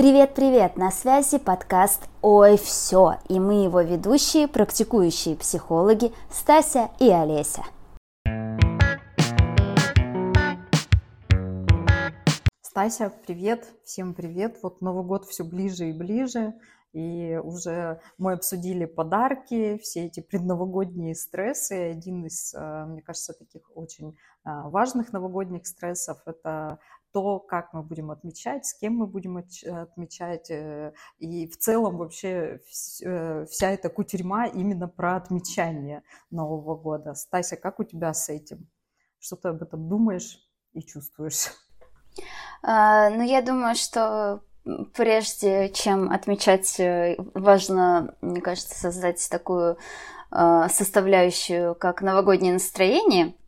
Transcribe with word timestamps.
Привет-привет! 0.00 0.78
На 0.78 0.90
связи 0.90 1.36
подкаст 1.36 2.08
«Ой, 2.22 2.56
все!» 2.56 3.18
и 3.28 3.38
мы 3.38 3.64
его 3.64 3.82
ведущие, 3.82 4.48
практикующие 4.48 5.36
психологи 5.36 6.10
Стася 6.30 6.88
и 6.98 7.10
Олеся. 7.10 7.64
Стася, 12.62 13.12
привет! 13.26 13.66
Всем 13.84 14.14
привет! 14.14 14.56
Вот 14.62 14.80
Новый 14.80 15.04
год 15.04 15.26
все 15.26 15.44
ближе 15.44 15.90
и 15.90 15.92
ближе, 15.92 16.54
и 16.94 17.38
уже 17.44 18.00
мы 18.16 18.32
обсудили 18.32 18.86
подарки, 18.86 19.76
все 19.82 20.06
эти 20.06 20.20
предновогодние 20.20 21.14
стрессы. 21.14 21.90
Один 21.90 22.24
из, 22.24 22.54
э, 22.54 22.84
мне 22.86 23.02
кажется, 23.02 23.34
таких 23.34 23.70
очень 23.74 24.16
э, 24.46 24.50
важных 24.64 25.12
новогодних 25.12 25.66
стрессов– 25.66 26.22
это 26.24 26.78
то, 27.12 27.38
как 27.38 27.72
мы 27.72 27.82
будем 27.82 28.10
отмечать, 28.10 28.66
с 28.66 28.74
кем 28.74 28.96
мы 28.96 29.06
будем 29.06 29.36
отмечать. 29.36 30.50
Э, 30.50 30.92
и 31.18 31.48
в 31.48 31.56
целом 31.56 31.98
вообще 31.98 32.60
э, 33.04 33.46
вся 33.46 33.70
эта 33.70 33.88
кутерьма 33.88 34.46
именно 34.46 34.88
про 34.88 35.16
отмечание 35.16 36.02
Нового 36.30 36.76
года. 36.76 37.14
Стася, 37.14 37.56
как 37.56 37.80
у 37.80 37.84
тебя 37.84 38.14
с 38.14 38.28
этим? 38.28 38.68
Что 39.18 39.36
ты 39.36 39.48
об 39.48 39.62
этом 39.62 39.88
думаешь 39.88 40.38
и 40.72 40.82
чувствуешь? 40.82 41.48
А, 42.62 43.08
ну, 43.10 43.22
я 43.22 43.40
думаю, 43.40 43.74
что 43.74 44.42
прежде 44.94 45.70
чем 45.70 46.10
отмечать, 46.10 46.78
э, 46.78 47.16
важно, 47.34 48.14
мне 48.20 48.40
кажется, 48.40 48.78
создать 48.78 49.26
такую 49.30 49.78
составляющую, 50.32 51.74
как 51.74 52.02
новогоднее 52.02 52.52
настроение– 52.52 53.34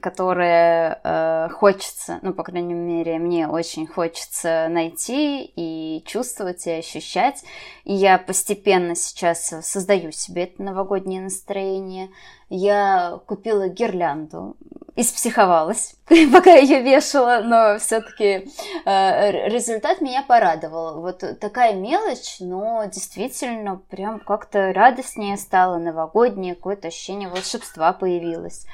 которые 0.00 1.00
э, 1.02 1.48
хочется, 1.52 2.18
ну, 2.22 2.32
по 2.32 2.42
крайней 2.42 2.74
мере, 2.74 3.18
мне 3.18 3.48
очень 3.48 3.86
хочется 3.86 4.68
найти 4.70 5.50
и 5.56 6.02
чувствовать, 6.06 6.66
и 6.66 6.70
ощущать. 6.70 7.42
И 7.84 7.94
я 7.94 8.18
постепенно 8.18 8.94
сейчас 8.94 9.52
создаю 9.62 10.12
себе 10.12 10.44
это 10.44 10.62
новогоднее 10.62 11.22
настроение. 11.22 12.10
Я 12.50 13.20
купила 13.26 13.68
гирлянду, 13.68 14.56
испсиховалась, 14.96 15.94
пока 16.32 16.54
ее 16.54 16.82
вешала, 16.82 17.42
но 17.44 17.78
все-таки 17.78 18.48
э, 18.84 19.48
результат 19.48 20.00
меня 20.00 20.22
порадовал. 20.22 21.00
Вот 21.00 21.22
такая 21.40 21.74
мелочь, 21.74 22.38
но 22.40 22.84
действительно 22.86 23.76
прям 23.88 24.18
как-то 24.18 24.72
радостнее 24.72 25.36
стало, 25.36 25.78
новогоднее, 25.78 26.56
какое-то 26.56 26.88
ощущение 26.88 27.28
волшебства 27.28 27.92
появилось. 27.92 28.66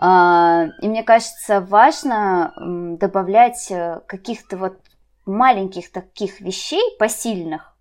Э, 0.00 0.66
и 0.82 0.88
мне 0.88 1.02
кажется, 1.02 1.60
важно 1.62 2.52
добавлять 2.98 3.70
э, 3.70 4.00
каких-то 4.06 4.58
вот 4.58 4.76
маленьких 5.24 5.90
таких 5.90 6.40
вещей 6.40 6.82
посильных, 6.98 7.75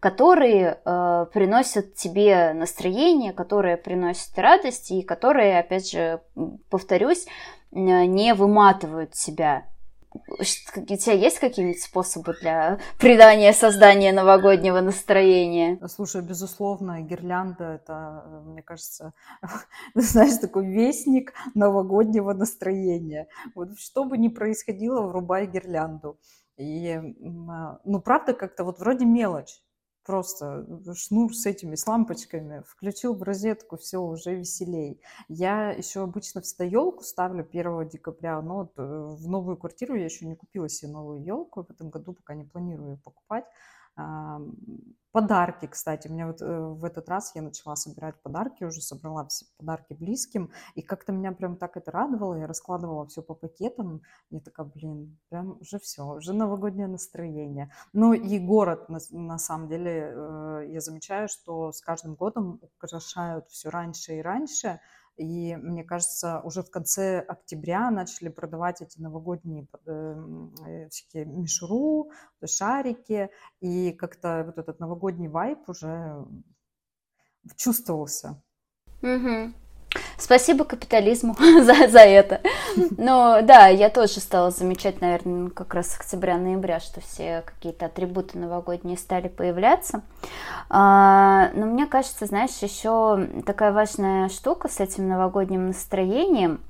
которые 0.00 0.80
э, 0.84 1.26
приносят 1.32 1.94
тебе 1.94 2.52
настроение, 2.54 3.32
которые 3.32 3.76
приносят 3.76 4.36
радость 4.38 4.90
и 4.90 5.02
которые, 5.02 5.58
опять 5.58 5.90
же, 5.90 6.20
повторюсь, 6.70 7.26
не 7.70 8.34
выматывают 8.34 9.14
себя. 9.14 9.66
У 10.12 10.42
тебя 10.42 11.12
есть 11.12 11.38
какие-нибудь 11.38 11.80
способы 11.80 12.34
для 12.40 12.80
придания 12.98 13.52
создания 13.52 14.12
новогоднего 14.12 14.80
настроения? 14.80 15.78
Слушай, 15.86 16.22
безусловно, 16.22 17.00
гирлянда 17.00 17.74
это, 17.74 18.24
мне 18.44 18.62
кажется, 18.62 19.12
знаешь, 19.94 20.36
такой 20.40 20.66
вестник 20.66 21.32
новогоднего 21.54 22.32
настроения. 22.32 23.28
Вот 23.54 23.78
что 23.78 24.04
бы 24.04 24.18
ни 24.18 24.26
происходило, 24.28 25.02
врубай 25.02 25.46
гирлянду. 25.46 26.18
И, 26.56 26.90
а, 27.48 27.78
ну, 27.84 28.00
правда, 28.00 28.34
как-то 28.34 28.64
вот 28.64 28.80
вроде 28.80 29.04
мелочь, 29.04 29.60
просто 30.04 30.66
шнур 30.94 31.34
с 31.34 31.46
этими, 31.46 31.74
с 31.74 31.86
лампочками, 31.86 32.62
включил 32.66 33.14
в 33.14 33.22
розетку, 33.22 33.76
все, 33.76 33.98
уже 33.98 34.34
веселей. 34.34 35.00
Я 35.28 35.70
еще 35.70 36.02
обычно 36.02 36.40
всегда 36.40 36.64
елку 36.64 37.04
ставлю 37.04 37.46
1 37.48 37.88
декабря, 37.88 38.40
но 38.42 38.56
вот 38.58 38.72
э, 38.76 38.82
в 38.82 39.28
новую 39.28 39.56
квартиру 39.56 39.94
я 39.94 40.04
еще 40.04 40.26
не 40.26 40.36
купила 40.36 40.68
себе 40.68 40.92
новую 40.92 41.22
елку, 41.22 41.64
в 41.64 41.70
этом 41.70 41.90
году 41.90 42.14
пока 42.14 42.34
не 42.34 42.44
планирую 42.44 42.98
покупать. 42.98 43.44
Подарки, 45.12 45.66
кстати, 45.66 46.06
мне 46.06 46.24
вот 46.24 46.40
э, 46.40 46.46
в 46.46 46.84
этот 46.84 47.08
раз 47.08 47.32
я 47.34 47.42
начала 47.42 47.74
собирать 47.74 48.22
подарки, 48.22 48.62
уже 48.62 48.80
собрала 48.80 49.26
все 49.26 49.44
подарки 49.58 49.92
близким, 49.92 50.52
и 50.76 50.82
как-то 50.82 51.10
меня 51.10 51.32
прям 51.32 51.56
так 51.56 51.76
это 51.76 51.90
радовало, 51.90 52.36
я 52.36 52.46
раскладывала 52.46 53.08
все 53.08 53.20
по 53.20 53.34
пакетам, 53.34 54.02
я 54.30 54.38
такая, 54.38 54.66
блин, 54.66 55.18
прям 55.28 55.58
уже 55.60 55.80
все, 55.80 56.04
уже 56.04 56.32
новогоднее 56.32 56.86
настроение. 56.86 57.72
Ну 57.92 58.12
и 58.12 58.38
город, 58.38 58.88
на, 58.88 59.00
на 59.10 59.38
самом 59.38 59.66
деле, 59.66 60.12
э, 60.14 60.66
я 60.68 60.80
замечаю, 60.80 61.28
что 61.28 61.72
с 61.72 61.80
каждым 61.80 62.14
годом 62.14 62.60
украшают 62.62 63.48
все 63.48 63.68
раньше 63.68 64.18
и 64.18 64.22
раньше, 64.22 64.78
и 65.16 65.56
мне 65.56 65.84
кажется, 65.84 66.40
уже 66.40 66.62
в 66.62 66.70
конце 66.70 67.20
октября 67.20 67.90
начали 67.90 68.28
продавать 68.28 68.80
эти 68.80 69.00
новогодние 69.00 69.66
эм, 69.86 70.54
э, 70.66 70.88
всякие 70.88 71.26
мишуру, 71.26 72.10
шарики. 72.46 73.30
И 73.60 73.92
как-то 73.92 74.44
вот 74.46 74.58
этот 74.58 74.80
новогодний 74.80 75.28
вайп 75.28 75.68
уже 75.68 76.24
чувствовался. 77.56 78.42
Угу. 79.02 79.54
Спасибо 80.16 80.64
капитализму 80.64 81.34
за, 81.62 81.88
за 81.88 82.00
это. 82.00 82.40
Но 82.96 83.40
да, 83.42 83.66
я 83.66 83.88
тоже 83.88 84.20
стала 84.20 84.50
замечать, 84.50 85.00
наверное, 85.00 85.50
как 85.50 85.74
раз 85.74 85.88
с 85.88 85.96
октября-ноября, 85.96 86.78
что 86.80 87.00
все 87.00 87.42
какие-то 87.44 87.86
атрибуты 87.86 88.38
новогодние 88.38 88.96
стали 88.96 89.28
появляться. 89.28 90.02
А, 90.68 91.50
но 91.54 91.66
мне 91.66 91.86
кажется, 91.86 92.26
знаешь, 92.26 92.56
еще 92.60 93.28
такая 93.44 93.72
важная 93.72 94.28
штука 94.28 94.68
с 94.68 94.78
этим 94.78 95.08
новогодним 95.08 95.68
настроением, 95.68 96.60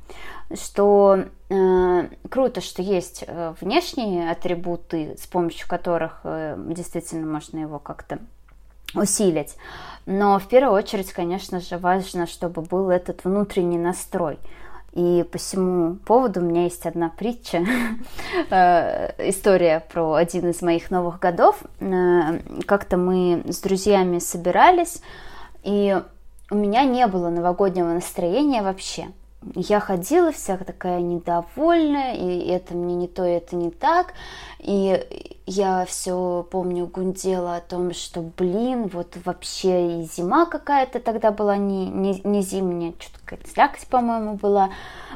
что 0.54 1.24
э, 1.48 2.08
круто, 2.28 2.60
что 2.60 2.82
есть 2.82 3.24
э, 3.26 3.54
внешние 3.60 4.30
атрибуты, 4.30 5.16
с 5.18 5.26
помощью 5.26 5.68
которых 5.68 6.20
э, 6.24 6.56
действительно 6.68 7.26
можно 7.26 7.58
его 7.58 7.78
как-то 7.78 8.18
усилить. 8.94 9.56
Но 10.06 10.38
в 10.38 10.48
первую 10.48 10.74
очередь, 10.74 11.12
конечно 11.12 11.60
же, 11.60 11.78
важно, 11.78 12.26
чтобы 12.26 12.62
был 12.62 12.90
этот 12.90 13.24
внутренний 13.24 13.78
настрой. 13.78 14.38
И 14.92 15.24
по 15.30 15.38
всему 15.38 15.94
поводу 16.04 16.40
у 16.40 16.42
меня 16.42 16.64
есть 16.64 16.84
одна 16.84 17.10
притча, 17.10 17.64
э, 18.50 19.28
история 19.28 19.84
про 19.92 20.14
один 20.14 20.50
из 20.50 20.62
моих 20.62 20.90
новых 20.90 21.20
годов. 21.20 21.62
Э, 21.78 22.40
как-то 22.66 22.96
мы 22.96 23.44
с 23.48 23.60
друзьями 23.60 24.18
собирались, 24.18 25.00
и 25.62 25.96
у 26.50 26.56
меня 26.56 26.84
не 26.84 27.06
было 27.06 27.28
новогоднего 27.28 27.92
настроения 27.92 28.62
вообще. 28.62 29.08
Я 29.54 29.80
ходила 29.80 30.32
вся 30.32 30.58
такая 30.58 31.00
недовольная, 31.00 32.14
и 32.14 32.46
это 32.48 32.74
мне 32.74 32.94
не 32.94 33.08
то, 33.08 33.24
это 33.24 33.56
не 33.56 33.70
так. 33.70 34.12
И 34.58 35.02
я 35.46 35.86
все 35.86 36.46
помню 36.50 36.86
гундела 36.86 37.56
о 37.56 37.60
том, 37.60 37.94
что, 37.94 38.20
блин, 38.20 38.88
вот 38.88 39.16
вообще 39.24 40.00
и 40.00 40.02
зима 40.02 40.44
какая-то 40.44 41.00
тогда 41.00 41.30
была 41.30 41.56
не, 41.56 41.86
не, 41.86 42.20
не 42.22 42.42
зимняя, 42.42 42.92
что-то 42.98 43.18
какая-то 43.24 43.50
слякоть, 43.50 43.86
по-моему, 43.86 44.34
была. 44.34 44.70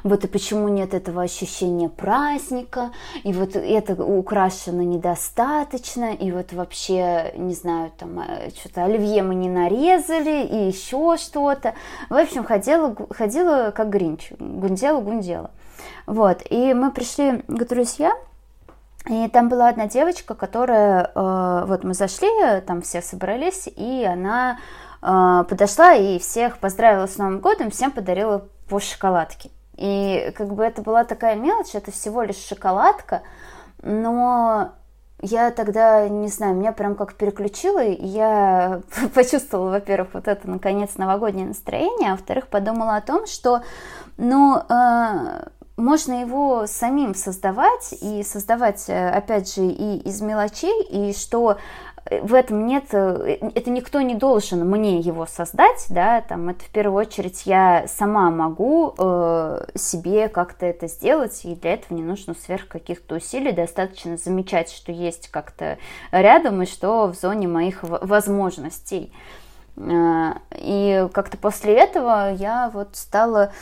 Вот 0.04 0.22
и 0.22 0.28
почему 0.28 0.69
нет 0.69 0.92
этого 0.92 1.22
ощущения 1.22 1.88
праздника, 1.88 2.92
и 3.22 3.32
вот 3.32 3.56
это 3.56 3.94
украшено 4.04 4.82
недостаточно, 4.82 6.12
и 6.12 6.31
вот 6.31 6.53
вообще, 6.53 7.32
не 7.38 7.54
знаю, 7.54 7.91
там 7.98 8.20
э, 8.20 8.50
что-то 8.50 8.84
оливье 8.84 9.22
мы 9.22 9.34
не 9.34 9.48
нарезали, 9.48 10.44
и 10.44 10.66
еще 10.66 11.16
что-то. 11.16 11.72
В 12.10 12.15
общем, 12.16 12.44
ходила, 12.44 12.94
ходила 13.09 13.72
как 13.75 13.88
гринч, 13.88 14.31
гундела, 14.38 15.00
гундела. 15.00 15.50
Вот, 16.06 16.42
и 16.50 16.75
мы 16.75 16.91
пришли 16.91 17.42
к 17.48 17.66
друзьям, 17.66 18.18
и 19.09 19.27
там 19.28 19.48
была 19.48 19.71
одна 19.71 19.86
девочка, 19.86 20.34
которая, 20.34 21.12
э, 21.15 21.65
вот 21.66 21.83
мы 21.83 21.95
зашли, 21.95 22.28
там 22.66 22.83
все 22.83 23.01
собрались, 23.01 23.71
и 23.74 24.04
она 24.04 24.59
э, 25.01 25.45
подошла 25.48 25.95
и 25.95 26.18
всех 26.18 26.59
поздравила 26.59 27.06
с 27.06 27.16
Новым 27.16 27.41
годом, 27.41 27.71
всем 27.71 27.91
подарила 27.91 28.47
по 28.68 28.80
шоколадке. 28.80 29.51
И 29.76 30.32
как 30.36 30.54
бы 30.54 30.65
это 30.65 30.82
была 30.82 31.04
такая 31.04 31.36
мелочь, 31.36 31.74
это 31.74 31.91
всего 31.91 32.22
лишь 32.22 32.36
шоколадка, 32.36 33.22
но 33.82 34.72
я 35.21 35.50
тогда, 35.50 36.09
не 36.09 36.28
знаю, 36.28 36.54
меня 36.54 36.72
прям 36.72 36.94
как 36.94 37.15
переключило, 37.15 37.82
и 37.82 38.04
я 38.06 38.82
почувствовала, 39.15 39.71
во-первых, 39.71 40.15
вот 40.15 40.28
это, 40.28 40.48
наконец, 40.48 40.97
новогоднее 40.97 41.47
настроение, 41.47 42.10
а 42.10 42.12
во-вторых, 42.12 42.48
подумала 42.48 42.97
о 42.97 43.00
том, 43.00 43.26
что, 43.26 43.62
ну, 44.16 44.59
э, 44.59 45.48
можно 45.77 46.20
его 46.20 46.66
самим 46.66 47.15
создавать 47.15 47.94
и 48.00 48.22
создавать, 48.22 48.84
э, 48.88 49.09
опять 49.10 49.54
же, 49.54 49.62
и 49.62 49.97
из 49.98 50.20
мелочей, 50.20 50.84
и 50.84 51.12
что 51.15 51.59
в 52.22 52.34
этом 52.34 52.66
нет, 52.66 52.87
э, 52.93 53.39
это 53.55 53.71
никто 53.71 54.01
не 54.01 54.15
должен 54.15 54.69
мне 54.69 55.01
его 55.01 55.27
создать, 55.27 55.87
да, 55.89 56.21
там, 56.21 56.49
это 56.49 56.65
в 56.65 56.69
первую 56.69 57.01
очередь 57.07 57.47
я 57.47 57.87
сама 57.89 58.31
могу 58.31 58.95
э, 58.97 59.66
себе 59.75 60.28
как-то 60.28 60.66
это 60.66 60.87
сделать, 60.89 61.45
и 61.45 61.55
для 61.55 61.75
этого 61.75 61.97
не 61.97 62.05
нужно 62.05 62.34
сверх 62.34 62.69
каких-то 62.69 63.16
усилий, 63.16 63.53
достаточно 63.53 64.16
замечать, 64.16 64.71
что 64.71 64.93
есть 64.93 65.28
как-то 65.28 65.78
рядом 66.11 66.63
и 66.63 66.66
что 66.66 67.09
в 67.09 67.15
зоне 67.15 67.49
моих 67.49 67.83
возможностей. 67.83 69.13
Э, 69.77 70.34
и 70.53 71.09
как-то 71.13 71.37
после 71.37 71.75
этого 71.75 72.33
я 72.34 72.71
вот 72.72 72.97
стала, 72.97 73.53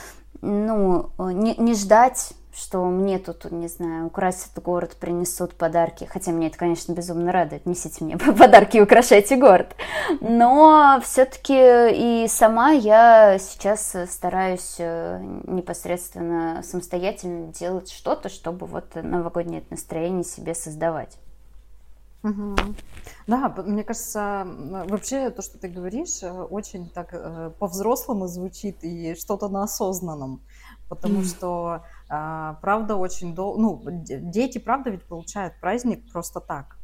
ну, 0.41 1.09
не, 1.17 1.55
не 1.55 1.73
ждать 1.73 2.33
что 2.55 2.85
мне 2.85 3.17
тут, 3.17 3.51
не 3.51 3.67
знаю, 3.67 4.07
украсят 4.07 4.61
город, 4.61 4.95
принесут 4.99 5.55
подарки. 5.55 6.05
Хотя 6.05 6.31
мне 6.31 6.47
это, 6.47 6.57
конечно, 6.57 6.93
безумно 6.93 7.31
радует. 7.31 7.65
Несите 7.65 8.03
мне 8.03 8.17
подарки 8.17 8.77
и 8.77 8.81
украшайте 8.81 9.35
город. 9.35 9.75
Но 10.21 10.99
все-таки 11.03 11.53
и 11.53 12.27
сама 12.27 12.71
я 12.71 13.39
сейчас 13.39 13.95
стараюсь 14.07 14.75
э, 14.77 15.19
непосредственно 15.47 16.61
самостоятельно 16.63 17.47
делать 17.47 17.91
что-то, 17.91 18.29
чтобы 18.29 18.67
вот 18.67 18.95
новогоднее 18.95 19.63
настроение 19.69 20.23
себе 20.23 20.53
создавать. 20.53 21.17
Угу. 22.23 22.55
Да, 23.27 23.53
мне 23.65 23.83
кажется, 23.83 24.47
вообще 24.87 25.29
то, 25.29 25.41
что 25.41 25.57
ты 25.57 25.67
говоришь, 25.67 26.23
э, 26.23 26.31
очень 26.31 26.89
так 26.89 27.09
э, 27.11 27.51
по-взрослому 27.59 28.27
звучит 28.27 28.77
и 28.81 29.15
что-то 29.15 29.49
на 29.49 29.63
осознанном, 29.63 30.41
потому 30.87 31.19
mm. 31.19 31.25
что 31.25 31.83
а, 32.09 32.55
правда 32.61 32.95
очень 32.95 33.33
долго, 33.33 33.59
ну, 33.59 33.81
дети, 33.85 34.57
правда, 34.57 34.89
ведь 34.89 35.03
получают 35.03 35.59
праздник 35.59 36.11
просто 36.11 36.39
так. 36.39 36.77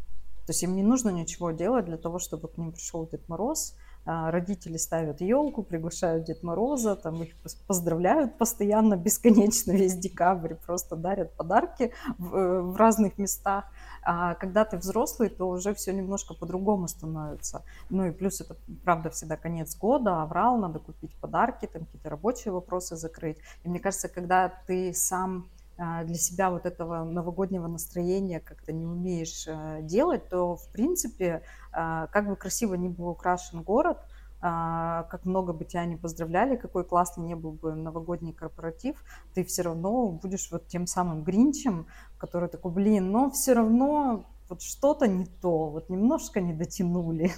То 0.46 0.52
есть 0.52 0.64
им 0.64 0.76
не 0.76 0.84
нужно 0.84 1.10
ничего 1.10 1.52
делать 1.52 1.86
для 1.86 1.98
того, 1.98 2.18
чтобы 2.18 2.48
к 2.48 2.58
ним 2.58 2.72
пришел 2.72 3.08
Дед 3.08 3.28
Мороз. 3.30 3.76
А, 4.06 4.32
родители 4.32 4.78
ставят 4.78 5.22
елку, 5.22 5.62
приглашают 5.62 6.26
Дед 6.26 6.42
Мороза, 6.42 6.96
там 6.96 7.22
их 7.22 7.36
поздравляют 7.68 8.38
постоянно, 8.38 8.96
бесконечно 8.96 9.72
весь 9.72 9.96
декабрь, 9.96 10.56
просто 10.56 10.96
дарят 10.96 11.34
подарки 11.36 11.94
в, 12.18 12.36
э, 12.36 12.62
в 12.62 12.76
разных 12.76 13.18
местах. 13.18 13.66
А 14.04 14.36
когда 14.36 14.66
ты 14.66 14.78
взрослый, 14.78 15.30
то 15.30 15.50
уже 15.50 15.74
все 15.74 15.94
немножко 15.94 16.34
по-другому 16.34 16.88
становится. 16.88 17.64
Ну 17.90 18.06
и 18.06 18.12
плюс 18.12 18.42
это, 18.42 18.56
правда, 18.84 19.10
всегда 19.10 19.36
конец 19.36 19.78
года, 19.78 20.22
аврал, 20.22 20.58
надо 20.58 20.80
купить 20.80 21.16
подарки, 21.20 21.68
там 21.68 21.86
какие-то 21.86 22.10
рабочие 22.10 22.54
вопросы 22.54 22.96
закрыть. 22.96 23.38
И 23.64 23.70
мне 23.70 23.80
кажется, 23.80 24.08
когда 24.08 24.50
ты 24.66 24.94
сам 24.94 25.50
для 25.80 26.16
себя 26.16 26.50
вот 26.50 26.66
этого 26.66 27.04
новогоднего 27.04 27.68
настроения 27.68 28.40
как-то 28.40 28.74
не 28.74 28.86
умеешь 28.86 29.46
э, 29.48 29.80
делать, 29.82 30.28
то, 30.28 30.58
в 30.58 30.68
принципе, 30.74 31.42
а, 31.72 32.08
как 32.08 32.28
бы 32.28 32.36
красиво 32.36 32.74
ни 32.76 32.90
был 32.90 33.08
украшен 33.08 33.62
город, 33.62 33.98
а, 34.42 35.04
как 35.04 35.26
много 35.26 35.54
бы 35.54 35.66
тебя 35.66 35.86
не 35.86 35.96
поздравляли, 35.96 36.56
какой 36.56 36.84
классный 36.84 37.26
не 37.26 37.36
был 37.36 37.52
бы 37.52 37.76
новогодний 37.76 38.34
корпоратив, 38.34 39.04
ты 39.34 39.44
все 39.44 39.62
равно 39.64 40.08
будешь 40.08 40.50
вот 40.52 40.68
тем 40.68 40.88
самым 40.88 41.24
гринчем, 41.24 41.88
который 42.18 42.50
такой, 42.50 42.72
блин, 42.72 43.12
но 43.12 43.30
все 43.32 43.54
равно 43.54 44.26
вот 44.50 44.62
что-то 44.62 45.08
не 45.08 45.26
то, 45.26 45.68
вот 45.68 45.90
немножко 45.90 46.42
не 46.42 46.54
дотянули. 46.54 47.32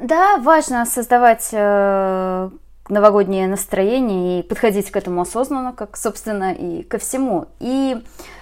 Да, 0.00 0.38
важно 0.38 0.86
создавать 0.86 1.50
э, 1.52 2.50
новогоднее 2.92 3.48
настроение 3.48 4.40
и 4.40 4.42
подходить 4.42 4.90
к 4.90 4.96
этому 4.96 5.22
осознанно, 5.22 5.72
как, 5.72 5.96
собственно, 5.96 6.52
и 6.52 6.82
ко 6.82 6.98
всему. 6.98 7.46
И 7.58 7.96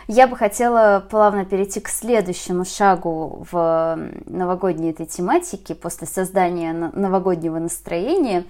я 0.09 0.27
бы 0.27 0.37
хотела 0.37 1.07
плавно 1.09 1.45
перейти 1.45 1.79
к 1.79 1.89
следующему 1.89 2.65
шагу 2.65 3.47
в 3.53 3.97
новогодней 4.27 4.91
этой 4.91 5.07
тематике 5.07 5.77
после 5.77 6.09
создания 6.09 6.73
новогоднего 6.73 7.61
настроения, 7.61 8.45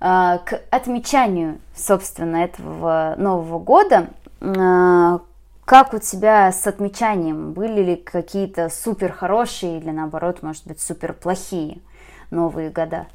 а, 0.00 0.36
к 0.36 0.60
отмечанию, 0.70 1.60
собственно, 1.74 2.36
этого 2.36 3.14
Нового 3.16 3.58
года. 3.58 4.08
А, 4.42 5.20
как 5.64 5.94
у 5.94 5.98
тебя 5.98 6.52
с 6.52 6.66
отмечанием? 6.66 7.54
Были 7.54 7.82
ли 7.82 7.96
какие-то 7.96 8.68
супер 8.68 9.12
хорошие 9.12 9.78
или 9.78 9.90
наоборот, 9.90 10.42
может 10.42 10.66
быть, 10.66 10.82
супер 10.82 11.14
плохие 11.14 11.78
Новые 12.30 12.68
года? 12.68 13.06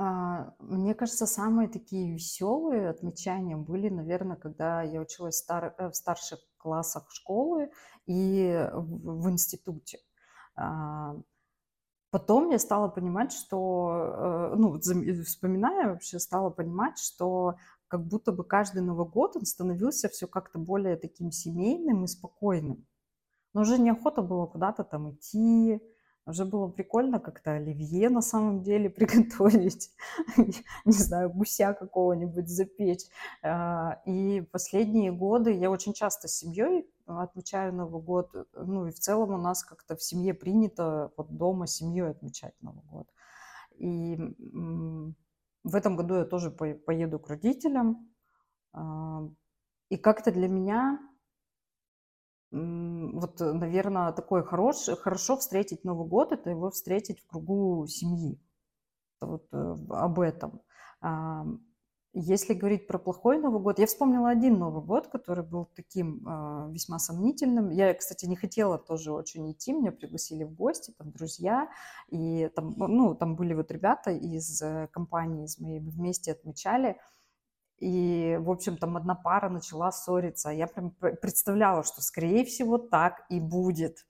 А, 0.00 0.54
мне 0.60 0.94
кажется, 0.94 1.26
самые 1.26 1.68
такие 1.68 2.12
веселые 2.12 2.88
отмечания 2.88 3.56
были, 3.56 3.88
наверное, 3.88 4.36
когда 4.36 4.80
я 4.82 5.00
училась 5.00 5.38
стар... 5.38 5.74
Э, 5.76 5.88
в 5.88 5.96
старших 5.96 6.38
классах 6.56 7.10
школы 7.10 7.72
и 8.06 8.64
в, 8.72 9.22
в 9.22 9.28
институте. 9.28 9.98
А, 10.54 11.16
потом 12.12 12.50
я 12.50 12.60
стала 12.60 12.86
понимать, 12.86 13.32
что, 13.32 14.52
э, 14.52 14.54
ну, 14.56 14.78
вспоминая 15.24 15.88
вообще, 15.88 16.20
стала 16.20 16.50
понимать, 16.50 16.96
что 16.98 17.56
как 17.88 18.06
будто 18.06 18.30
бы 18.30 18.44
каждый 18.44 18.82
Новый 18.82 19.08
год 19.08 19.34
он 19.34 19.46
становился 19.46 20.08
все 20.08 20.28
как-то 20.28 20.60
более 20.60 20.96
таким 20.96 21.32
семейным 21.32 22.04
и 22.04 22.06
спокойным. 22.06 22.86
Но 23.52 23.62
уже 23.62 23.78
неохота 23.78 24.22
было 24.22 24.46
куда-то 24.46 24.84
там 24.84 25.10
идти, 25.10 25.80
уже 26.28 26.44
было 26.44 26.68
прикольно 26.68 27.20
как-то 27.20 27.52
оливье 27.52 28.10
на 28.10 28.20
самом 28.20 28.62
деле 28.62 28.90
приготовить, 28.90 29.90
не 30.36 30.92
знаю, 30.92 31.30
гуся 31.30 31.72
какого-нибудь 31.72 32.48
запечь. 32.48 33.06
А, 33.42 34.00
и 34.04 34.42
последние 34.52 35.12
годы 35.12 35.52
я 35.52 35.70
очень 35.70 35.94
часто 35.94 36.28
с 36.28 36.38
семьей 36.38 36.86
отмечаю 37.06 37.72
Новый 37.72 38.02
год. 38.02 38.30
Ну 38.54 38.86
и 38.86 38.90
в 38.90 38.98
целом 38.98 39.30
у 39.30 39.38
нас 39.38 39.64
как-то 39.64 39.96
в 39.96 40.02
семье 40.02 40.34
принято 40.34 41.12
вот 41.16 41.34
дома 41.34 41.66
семьей 41.66 42.10
отмечать 42.10 42.54
Новый 42.60 42.84
год. 42.84 43.08
И 43.76 44.16
в 45.64 45.74
этом 45.74 45.96
году 45.96 46.16
я 46.16 46.24
тоже 46.24 46.50
поеду 46.50 47.18
к 47.18 47.28
родителям. 47.28 48.10
А, 48.72 49.28
и 49.88 49.96
как-то 49.96 50.30
для 50.30 50.48
меня 50.48 51.00
вот, 52.50 53.40
э, 53.40 53.52
наверное, 53.52 54.12
такой 54.12 54.42
хорош, 54.42 54.86
хорошо 55.00 55.36
встретить 55.36 55.84
Новый 55.84 56.06
год, 56.06 56.32
это 56.32 56.50
его 56.50 56.70
встретить 56.70 57.20
в 57.20 57.26
кругу 57.26 57.86
семьи. 57.86 58.40
Вот 59.20 59.46
э, 59.52 59.76
об 59.90 60.20
этом. 60.20 60.62
Если 62.14 62.54
говорить 62.54 62.86
про 62.86 62.98
плохой 62.98 63.38
Новый 63.38 63.60
год, 63.60 63.78
я 63.78 63.86
вспомнила 63.86 64.30
один 64.30 64.58
Новый 64.58 64.82
год, 64.82 65.08
который 65.08 65.44
был 65.44 65.66
таким 65.76 66.26
э, 66.26 66.72
весьма 66.72 66.98
сомнительным. 66.98 67.68
Я, 67.68 67.92
кстати, 67.92 68.24
не 68.24 68.34
хотела 68.34 68.78
тоже 68.78 69.12
очень 69.12 69.52
идти, 69.52 69.74
меня 69.74 69.92
пригласили 69.92 70.44
в 70.44 70.54
гости, 70.54 70.94
там 70.96 71.12
друзья, 71.12 71.68
и 72.08 72.48
там, 72.56 72.74
ну, 72.78 73.14
там 73.14 73.36
были 73.36 73.52
вот 73.52 73.70
ребята 73.70 74.10
из 74.10 74.62
компании, 74.90 75.44
из 75.44 75.60
моей, 75.60 75.80
вместе 75.80 76.32
отмечали. 76.32 76.98
И, 77.80 78.36
в 78.40 78.50
общем, 78.50 78.76
там 78.76 78.96
одна 78.96 79.14
пара 79.14 79.48
начала 79.48 79.92
ссориться. 79.92 80.50
Я 80.50 80.66
прям 80.66 80.90
представляла, 80.90 81.84
что, 81.84 82.02
скорее 82.02 82.44
всего, 82.44 82.78
так 82.78 83.24
и 83.30 83.40
будет. 83.40 84.06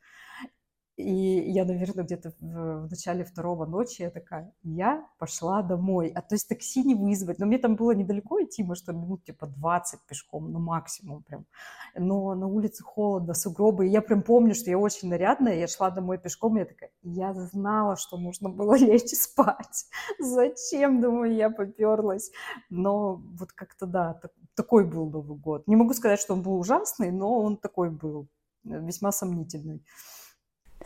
И 0.98 1.52
я, 1.52 1.64
наверное, 1.64 2.04
где-то 2.04 2.32
в, 2.40 2.86
в 2.86 2.90
начале 2.90 3.24
второго 3.24 3.66
ночи 3.66 4.02
я 4.02 4.10
такая, 4.10 4.52
я 4.64 5.06
пошла 5.18 5.62
домой. 5.62 6.08
А 6.08 6.22
то 6.22 6.34
есть 6.34 6.48
такси 6.48 6.82
не 6.82 6.96
вызвать. 6.96 7.38
Но 7.38 7.46
мне 7.46 7.58
там 7.58 7.76
было 7.76 7.92
недалеко 7.92 8.42
идти, 8.42 8.64
может, 8.64 8.88
минут 8.88 9.22
типа 9.22 9.46
20 9.46 10.00
пешком, 10.08 10.50
ну 10.50 10.58
максимум 10.58 11.22
прям. 11.22 11.46
Но 11.94 12.34
на 12.34 12.48
улице 12.48 12.82
холодно, 12.82 13.34
сугробы. 13.34 13.86
И 13.86 13.90
я 13.90 14.02
прям 14.02 14.22
помню, 14.22 14.56
что 14.56 14.70
я 14.70 14.78
очень 14.78 15.08
нарядная. 15.08 15.54
Я 15.54 15.68
шла 15.68 15.90
домой 15.90 16.18
пешком, 16.18 16.56
и 16.56 16.60
я 16.60 16.66
такая, 16.66 16.90
я 17.02 17.32
знала, 17.32 17.96
что 17.96 18.16
нужно 18.16 18.48
было 18.48 18.74
лечь 18.76 19.14
спать. 19.14 19.86
Зачем, 20.18 21.00
думаю, 21.00 21.32
я 21.32 21.48
поперлась. 21.48 22.32
Но 22.70 23.22
вот 23.38 23.52
как-то, 23.52 23.86
да, 23.86 24.14
так, 24.14 24.32
такой 24.56 24.84
был 24.84 25.08
Новый 25.08 25.38
год. 25.38 25.68
Не 25.68 25.76
могу 25.76 25.94
сказать, 25.94 26.18
что 26.18 26.34
он 26.34 26.42
был 26.42 26.58
ужасный, 26.58 27.12
но 27.12 27.40
он 27.40 27.56
такой 27.56 27.88
был, 27.88 28.26
э, 28.64 28.80
весьма 28.84 29.12
сомнительный. 29.12 29.84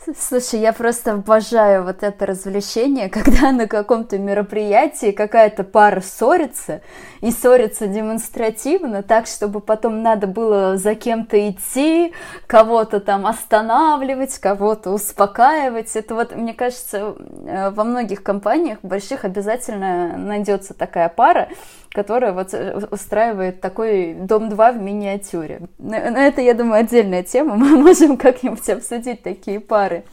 Слушай, 0.01 0.59
я 0.59 0.73
просто 0.73 1.13
обожаю 1.13 1.83
вот 1.83 2.03
это 2.03 2.25
развлечение, 2.25 3.09
когда 3.11 3.51
на 3.51 3.67
каком-то 3.67 4.17
мероприятии 4.17 5.11
какая-то 5.11 5.63
пара 5.63 6.01
ссорится, 6.01 6.81
и 7.21 7.31
ссорится 7.31 7.87
демонстративно, 7.87 9.01
так, 9.01 9.27
чтобы 9.27 9.61
потом 9.61 10.01
надо 10.01 10.27
было 10.27 10.77
за 10.77 10.95
кем-то 10.95 11.49
идти, 11.49 12.13
кого-то 12.47 12.99
там 12.99 13.25
останавливать, 13.25 14.37
кого-то 14.39 14.89
успокаивать. 14.89 15.95
Это 15.95 16.15
вот, 16.15 16.35
мне 16.35 16.53
кажется, 16.53 17.15
э, 17.45 17.69
во 17.69 17.83
многих 17.85 18.23
компаниях 18.23 18.79
больших 18.81 19.23
обязательно 19.23 20.17
найдется 20.17 20.73
такая 20.73 21.07
пара, 21.07 21.47
которая 21.93 22.33
вот 22.33 22.53
э, 22.53 22.87
устраивает 22.91 23.61
такой 23.61 24.13
Дом-2 24.15 24.73
в 24.73 24.81
миниатюре. 24.81 25.61
Но 25.77 25.95
это, 25.95 26.41
я 26.41 26.53
думаю, 26.53 26.81
отдельная 26.81 27.23
тема, 27.23 27.55
мы 27.57 27.77
можем 27.77 28.17
как-нибудь 28.17 28.67
обсудить 28.69 29.23
такие 29.23 29.59
пары. 29.59 30.03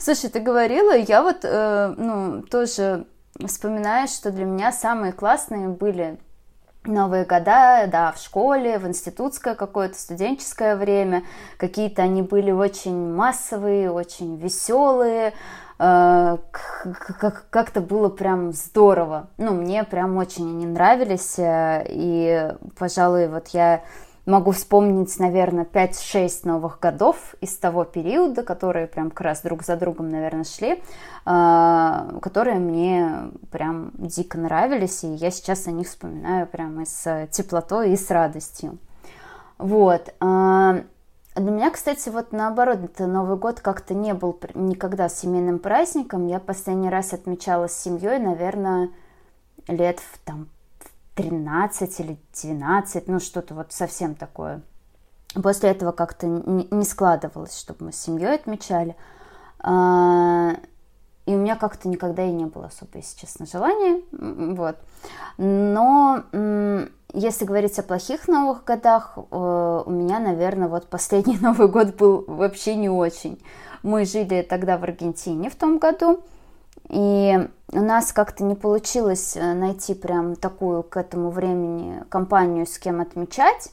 Слушай, 0.00 0.30
ты 0.30 0.40
говорила, 0.40 0.96
я 0.96 1.22
вот, 1.22 1.40
э, 1.42 1.94
ну, 1.96 2.42
тоже 2.42 3.04
вспоминаю, 3.46 4.08
что 4.08 4.30
для 4.30 4.44
меня 4.44 4.72
самые 4.72 5.12
классные 5.12 5.68
были 5.68 6.18
Новые 6.84 7.24
года, 7.24 7.86
да, 7.86 8.12
в 8.12 8.18
школе, 8.18 8.78
в 8.78 8.86
институтское 8.86 9.54
какое-то 9.54 9.98
студенческое 9.98 10.74
время. 10.74 11.22
Какие-то 11.58 12.02
они 12.02 12.22
были 12.22 12.50
очень 12.50 13.12
массовые, 13.12 13.90
очень 13.90 14.36
веселые, 14.36 15.34
как-то 15.78 17.80
было 17.80 18.08
прям 18.08 18.52
здорово. 18.52 19.28
Ну, 19.38 19.54
мне 19.54 19.84
прям 19.84 20.16
очень 20.16 20.48
они 20.48 20.66
нравились, 20.66 21.36
и, 21.38 22.52
пожалуй, 22.76 23.28
вот 23.28 23.48
я 23.48 23.82
могу 24.28 24.50
вспомнить, 24.50 25.18
наверное, 25.18 25.64
5-6 25.64 26.40
новых 26.44 26.78
годов 26.80 27.34
из 27.40 27.56
того 27.56 27.84
периода, 27.84 28.42
которые 28.42 28.86
прям 28.86 29.10
как 29.10 29.22
раз 29.22 29.40
друг 29.40 29.64
за 29.64 29.76
другом, 29.76 30.10
наверное, 30.10 30.44
шли, 30.44 30.82
а, 31.24 32.18
которые 32.20 32.58
мне 32.58 33.30
прям 33.50 33.90
дико 33.94 34.38
нравились, 34.38 35.02
и 35.02 35.08
я 35.08 35.30
сейчас 35.30 35.66
о 35.66 35.70
них 35.70 35.88
вспоминаю 35.88 36.46
прям 36.46 36.80
и 36.82 36.84
с 36.84 37.26
теплотой, 37.30 37.92
и 37.92 37.96
с 37.96 38.10
радостью. 38.10 38.78
Вот. 39.56 40.14
А, 41.38 41.40
для 41.40 41.52
меня, 41.52 41.70
кстати, 41.70 42.08
вот 42.08 42.32
наоборот, 42.32 42.80
это 42.82 43.06
Новый 43.06 43.36
год 43.36 43.60
как-то 43.60 43.94
не 43.94 44.12
был 44.12 44.36
никогда 44.54 45.08
семейным 45.08 45.60
праздником. 45.60 46.26
Я 46.26 46.40
последний 46.40 46.90
раз 46.90 47.12
отмечала 47.12 47.68
с 47.68 47.78
семьей, 47.78 48.18
наверное, 48.18 48.90
лет 49.68 50.00
в 50.00 50.18
там 50.24 50.48
13 51.14 52.00
или 52.00 52.18
12, 52.42 53.06
ну 53.06 53.20
что-то 53.20 53.54
вот 53.54 53.72
совсем 53.72 54.16
такое. 54.16 54.62
После 55.40 55.70
этого 55.70 55.92
как-то 55.92 56.26
не 56.26 56.84
складывалось, 56.84 57.56
чтобы 57.56 57.86
мы 57.86 57.92
с 57.92 58.00
семьей 58.00 58.34
отмечали. 58.34 58.96
А, 59.60 60.56
и 61.26 61.34
у 61.36 61.38
меня 61.38 61.54
как-то 61.54 61.88
никогда 61.88 62.24
и 62.24 62.32
не 62.32 62.46
было 62.46 62.66
особо, 62.66 62.96
если 62.96 63.16
честно, 63.16 63.46
желания. 63.46 64.02
Вот. 64.10 64.76
Но 65.36 66.24
если 67.12 67.44
говорить 67.44 67.78
о 67.78 67.82
плохих 67.82 68.28
Новых 68.28 68.64
годах, 68.64 69.14
э, 69.16 69.82
у 69.86 69.90
меня, 69.90 70.18
наверное, 70.18 70.68
вот 70.68 70.88
последний 70.88 71.38
Новый 71.40 71.68
год 71.68 71.96
был 71.96 72.24
вообще 72.26 72.74
не 72.74 72.88
очень. 72.88 73.42
Мы 73.82 74.04
жили 74.04 74.42
тогда 74.42 74.76
в 74.76 74.84
Аргентине 74.84 75.50
в 75.50 75.56
том 75.56 75.78
году. 75.78 76.20
И 76.88 77.48
у 77.72 77.80
нас 77.80 78.12
как-то 78.12 78.44
не 78.44 78.54
получилось 78.54 79.36
э, 79.36 79.54
найти 79.54 79.94
прям 79.94 80.36
такую 80.36 80.82
к 80.82 80.96
этому 80.96 81.30
времени 81.30 82.02
компанию, 82.08 82.66
с 82.66 82.78
кем 82.78 83.00
отмечать. 83.00 83.70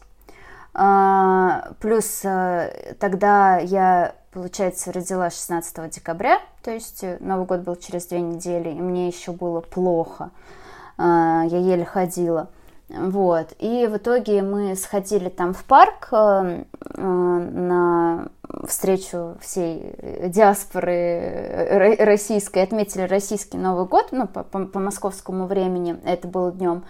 А, 0.73 1.71
плюс 1.79 2.21
э, 2.25 2.95
тогда 2.99 3.57
я, 3.57 4.15
получается, 4.31 4.91
родила 4.91 5.29
16 5.29 5.89
декабря, 5.89 6.41
то 6.61 6.71
есть 6.71 7.05
Новый 7.21 7.45
год 7.45 7.61
был 7.61 7.77
через 7.77 8.07
две 8.07 8.19
недели, 8.19 8.69
и 8.69 8.81
мне 8.81 9.07
еще 9.07 9.31
было 9.31 9.61
плохо. 9.61 10.31
А, 10.97 11.43
я 11.45 11.59
еле 11.59 11.85
ходила. 11.85 12.49
Вот. 12.89 13.53
И 13.59 13.87
в 13.87 13.97
итоге 13.97 14.41
мы 14.41 14.75
сходили 14.75 15.29
там 15.29 15.53
в 15.53 15.63
парк 15.63 16.09
на 16.11 18.27
встречу 18.67 19.37
всей 19.41 19.95
диаспоры 20.29 21.97
российской, 21.99 22.63
отметили 22.63 23.03
российский 23.03 23.57
Новый 23.57 23.85
год, 23.85 24.09
ну, 24.11 24.27
по, 24.27 24.43
по, 24.43 24.65
по 24.65 24.79
московскому 24.79 25.47
времени, 25.47 25.97
это 26.05 26.27
было 26.27 26.51
днем. 26.51 26.83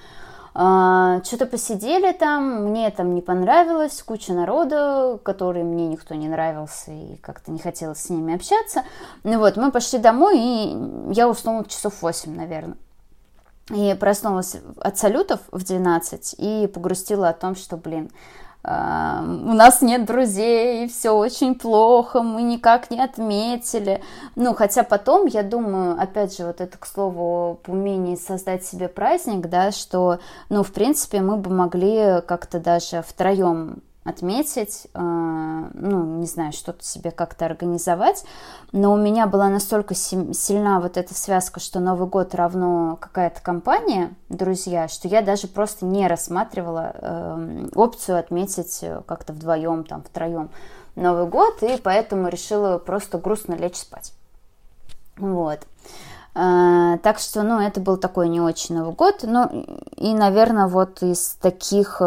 А, 0.58 1.22
что-то 1.26 1.48
посидели 1.48 2.14
там, 2.14 2.68
мне 2.68 2.90
там 2.90 3.14
не 3.14 3.22
понравилось, 3.22 4.02
куча 4.02 4.32
народа, 4.32 5.20
который 5.22 5.64
мне 5.64 5.88
никто 5.88 6.16
не 6.16 6.30
нравился 6.30 6.92
и 6.92 7.18
как-то 7.18 7.52
не 7.52 7.60
хотелось 7.60 8.00
с 8.00 8.10
ними 8.10 8.34
общаться. 8.34 8.84
Ну 9.24 9.38
вот, 9.40 9.58
мы 9.58 9.72
пошли 9.72 10.00
домой, 10.00 10.40
и 10.40 10.78
я 11.12 11.28
уснула 11.28 11.66
часов 11.66 12.02
8, 12.02 12.34
наверное. 12.34 12.78
И 13.74 13.96
проснулась 14.00 14.58
от 14.80 14.98
салютов 14.98 15.40
в 15.52 15.64
12 15.64 16.36
и 16.38 16.68
погрустила 16.68 17.30
о 17.30 17.34
том, 17.34 17.56
что, 17.56 17.78
блин, 17.78 18.12
у 18.64 18.68
нас 19.54 19.82
нет 19.82 20.06
друзей, 20.06 20.88
все 20.88 21.12
очень 21.12 21.54
плохо, 21.54 22.24
мы 22.24 22.42
никак 22.42 22.90
не 22.90 23.00
отметили. 23.00 24.02
Ну, 24.36 24.56
хотя 24.56 24.84
потом, 24.84 25.28
я 25.28 25.44
думаю, 25.44 26.02
опять 26.02 26.36
же, 26.36 26.46
вот 26.46 26.62
это, 26.62 26.76
к 26.78 26.88
слову, 26.88 27.60
об 27.64 27.70
умении 27.72 28.16
создать 28.16 28.66
себе 28.66 28.88
праздник, 28.88 29.48
да, 29.50 29.72
что, 29.72 30.18
ну, 30.50 30.64
в 30.64 30.72
принципе, 30.72 31.22
мы 31.22 31.38
бы 31.38 31.52
могли 31.52 32.22
как-то 32.26 32.60
даже 32.60 33.04
втроем 33.08 33.84
отметить, 34.06 34.88
э, 34.94 35.00
ну, 35.00 36.06
не 36.20 36.28
знаю, 36.28 36.54
что-то 36.54 36.84
себе 36.86 37.10
как-то 37.10 37.46
организовать, 37.46 38.24
но 38.72 38.94
у 38.94 38.98
меня 38.98 39.26
была 39.26 39.50
настолько 39.50 39.96
сильна 39.96 40.80
вот 40.80 40.96
эта 40.96 41.16
связка, 41.16 41.60
что 41.60 41.80
Новый 41.80 42.08
год 42.08 42.36
равно 42.36 42.98
какая-то 43.02 43.42
компания, 43.42 44.14
друзья, 44.30 44.88
что 44.88 45.08
я 45.08 45.24
даже 45.24 45.48
просто 45.48 45.86
не 45.86 46.08
рассматривала 46.08 46.92
э, 46.94 47.68
опцию 47.74 48.20
отметить 48.20 48.86
как-то 49.08 49.34
вдвоем, 49.34 49.84
там, 49.84 50.04
втроем 50.04 50.50
Новый 50.96 51.26
год, 51.26 51.64
и 51.64 51.78
поэтому 51.84 52.30
решила 52.30 52.78
просто 52.78 53.18
грустно 53.18 53.56
лечь 53.56 53.78
спать. 53.78 54.14
Вот. 55.18 55.62
Uh, 56.38 56.98
так 56.98 57.20
что, 57.20 57.44
ну, 57.44 57.62
это 57.62 57.80
был 57.80 57.96
такой 57.96 58.28
не 58.28 58.42
очень 58.42 58.76
Новый 58.76 58.94
год. 58.94 59.22
Ну, 59.24 59.66
и, 59.96 60.14
наверное, 60.14 60.68
вот 60.68 61.02
из 61.02 61.36
таких 61.36 62.02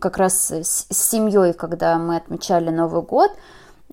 как 0.00 0.18
раз 0.18 0.50
с, 0.50 0.86
семьей, 0.90 1.52
когда 1.52 1.98
мы 1.98 2.16
отмечали 2.16 2.70
Новый 2.70 3.02
год, 3.02 3.30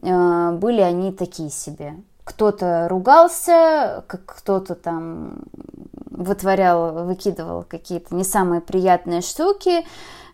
э, 0.02 0.52
были 0.52 0.82
они 0.82 1.12
такие 1.12 1.50
себе. 1.50 1.96
Кто-то 2.24 2.88
ругался, 2.90 4.04
кто-то 4.08 4.76
там 4.76 5.44
вытворял, 6.12 7.06
выкидывал 7.06 7.64
какие-то 7.64 8.16
не 8.16 8.24
самые 8.24 8.62
приятные 8.62 9.22
штуки. 9.22 9.86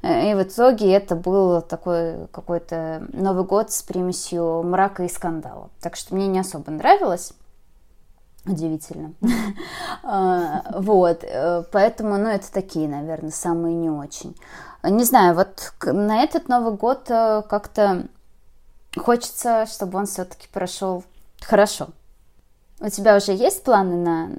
Э, 0.01 0.31
и 0.31 0.33
в 0.35 0.43
итоге 0.43 0.91
это 0.91 1.15
был 1.15 1.61
такой 1.61 2.27
какой-то 2.31 3.07
Новый 3.13 3.45
год 3.45 3.71
с 3.71 3.83
примесью 3.83 4.63
мрака 4.63 5.03
и 5.03 5.09
скандала. 5.09 5.69
Так 5.81 5.95
что 5.95 6.15
мне 6.15 6.27
не 6.27 6.39
особо 6.39 6.71
нравилось. 6.71 7.33
Удивительно. 8.45 9.13
А, 10.03 10.63
вот, 10.79 11.23
э, 11.23 11.63
поэтому, 11.71 12.17
ну, 12.17 12.27
это 12.27 12.51
такие, 12.51 12.89
наверное, 12.89 13.31
самые 13.31 13.75
не 13.75 13.89
очень. 13.89 14.35
Не 14.83 15.05
знаю, 15.05 15.35
вот 15.35 15.73
на 15.85 16.23
этот 16.23 16.49
Новый 16.49 16.75
год 16.75 17.09
э, 17.09 17.41
как-то 17.49 18.07
хочется, 18.97 19.65
чтобы 19.65 19.97
он 19.97 20.05
все-таки 20.05 20.47
прошел 20.51 21.03
хорошо. 21.41 21.87
У 22.81 22.89
тебя 22.89 23.15
уже 23.15 23.31
есть 23.31 23.63
планы 23.63 23.95
на... 23.95 24.29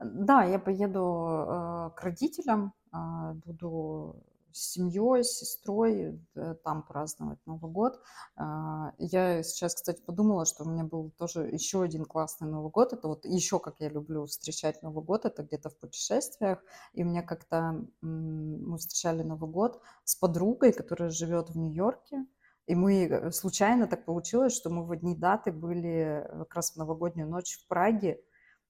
Да, 0.00 0.42
я 0.44 0.58
поеду 0.58 1.26
э, 1.46 1.90
к 1.94 2.02
родителям, 2.02 2.72
э, 2.92 2.96
буду 3.44 4.16
с 4.52 4.72
семьей, 4.72 5.24
с 5.24 5.38
сестрой 5.38 6.20
э, 6.34 6.54
там 6.64 6.82
праздновать 6.82 7.38
Новый 7.46 7.70
год. 7.70 8.00
А, 8.36 8.92
я 8.98 9.42
сейчас, 9.42 9.74
кстати, 9.74 10.02
подумала, 10.02 10.44
что 10.44 10.64
у 10.64 10.68
меня 10.68 10.84
был 10.84 11.10
тоже 11.18 11.42
еще 11.42 11.82
один 11.82 12.04
классный 12.04 12.48
Новый 12.48 12.70
год. 12.70 12.92
Это 12.92 13.08
вот 13.08 13.24
еще 13.24 13.58
как 13.58 13.76
я 13.78 13.88
люблю 13.88 14.26
встречать 14.26 14.82
Новый 14.82 15.04
год, 15.04 15.24
это 15.24 15.42
где-то 15.42 15.70
в 15.70 15.78
путешествиях. 15.78 16.58
И 16.92 17.02
у 17.02 17.06
меня 17.06 17.22
как-то 17.22 17.84
мы 18.00 18.78
встречали 18.78 19.22
Новый 19.22 19.50
год 19.50 19.80
с 20.04 20.14
подругой, 20.14 20.72
которая 20.72 21.10
живет 21.10 21.50
в 21.50 21.56
Нью-Йорке. 21.56 22.26
И 22.66 22.74
мы 22.74 23.06
э, 23.06 23.30
случайно 23.32 23.86
так 23.86 24.04
получилось, 24.04 24.54
что 24.54 24.70
мы 24.70 24.86
в 24.86 24.92
одни 24.92 25.16
даты 25.16 25.52
были 25.52 26.26
как 26.30 26.54
раз 26.54 26.72
в 26.72 26.76
новогоднюю 26.76 27.28
ночь 27.28 27.58
в 27.58 27.68
Праге 27.68 28.20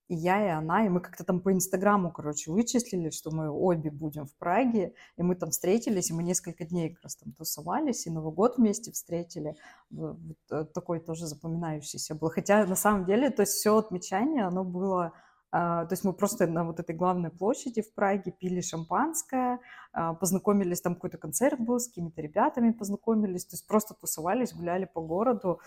и 0.09 0.15
я, 0.15 0.45
и 0.45 0.49
она, 0.51 0.85
и 0.87 0.89
мы 0.89 1.01
как-то 1.01 1.25
там 1.25 1.41
по 1.41 1.53
Инстаграму, 1.53 2.11
короче, 2.11 2.51
вычислили, 2.51 3.11
что 3.11 3.31
мы 3.31 3.51
обе 3.51 3.91
будем 3.91 4.27
в 4.27 4.35
Праге, 4.37 4.95
и 5.17 5.23
мы 5.23 5.35
там 5.37 5.51
встретились, 5.51 6.11
и 6.11 6.15
мы 6.15 6.23
несколько 6.23 6.65
дней 6.65 6.91
как 6.91 7.05
раз 7.05 7.17
там 7.17 7.33
тусовались, 7.33 8.07
и 8.07 8.11
Новый 8.11 8.33
год 8.33 8.59
вместе 8.59 8.93
встретили. 8.93 9.57
Вот 9.91 10.19
э, 10.51 10.65
такой 10.75 11.01
тоже 11.01 11.27
запоминающийся 11.27 12.15
был. 12.15 12.31
Хотя 12.31 12.67
на 12.67 12.77
самом 12.77 13.05
деле, 13.05 13.31
то 13.31 13.43
есть 13.43 13.53
все 13.53 13.77
отмечание, 13.77 14.45
оно 14.45 14.65
было 14.65 15.13
Uh, 15.55 15.87
то 15.87 15.89
есть 15.91 16.03
мы 16.03 16.15
просто 16.15 16.47
на 16.47 16.65
вот 16.65 16.81
этой 16.81 16.97
главной 16.97 17.31
площади 17.31 17.83
в 17.83 17.93
Праге 17.93 18.33
пили 18.33 18.63
шампанское, 18.63 19.61
uh, 19.95 20.17
познакомились, 20.17 20.81
там 20.81 20.95
какой-то 20.95 21.19
концерт 21.19 21.61
был, 21.61 21.79
с 21.79 21.89
какими-то 21.89 22.23
ребятами 22.23 22.71
познакомились, 22.73 23.45
то 23.45 23.57
есть 23.57 23.67
просто 23.67 23.93
тусовались, 23.93 24.55
гуляли 24.55 24.87
по 24.87 25.03
городу, 25.03 25.61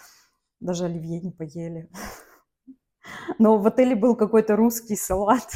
даже 0.60 0.86
оливье 0.86 1.22
не 1.22 1.30
поели. 1.30 1.88
Но 3.40 3.58
в 3.58 3.68
отеле 3.68 3.96
был 3.96 4.16
какой-то 4.16 4.56
русский 4.56 4.96
салат. 4.96 5.52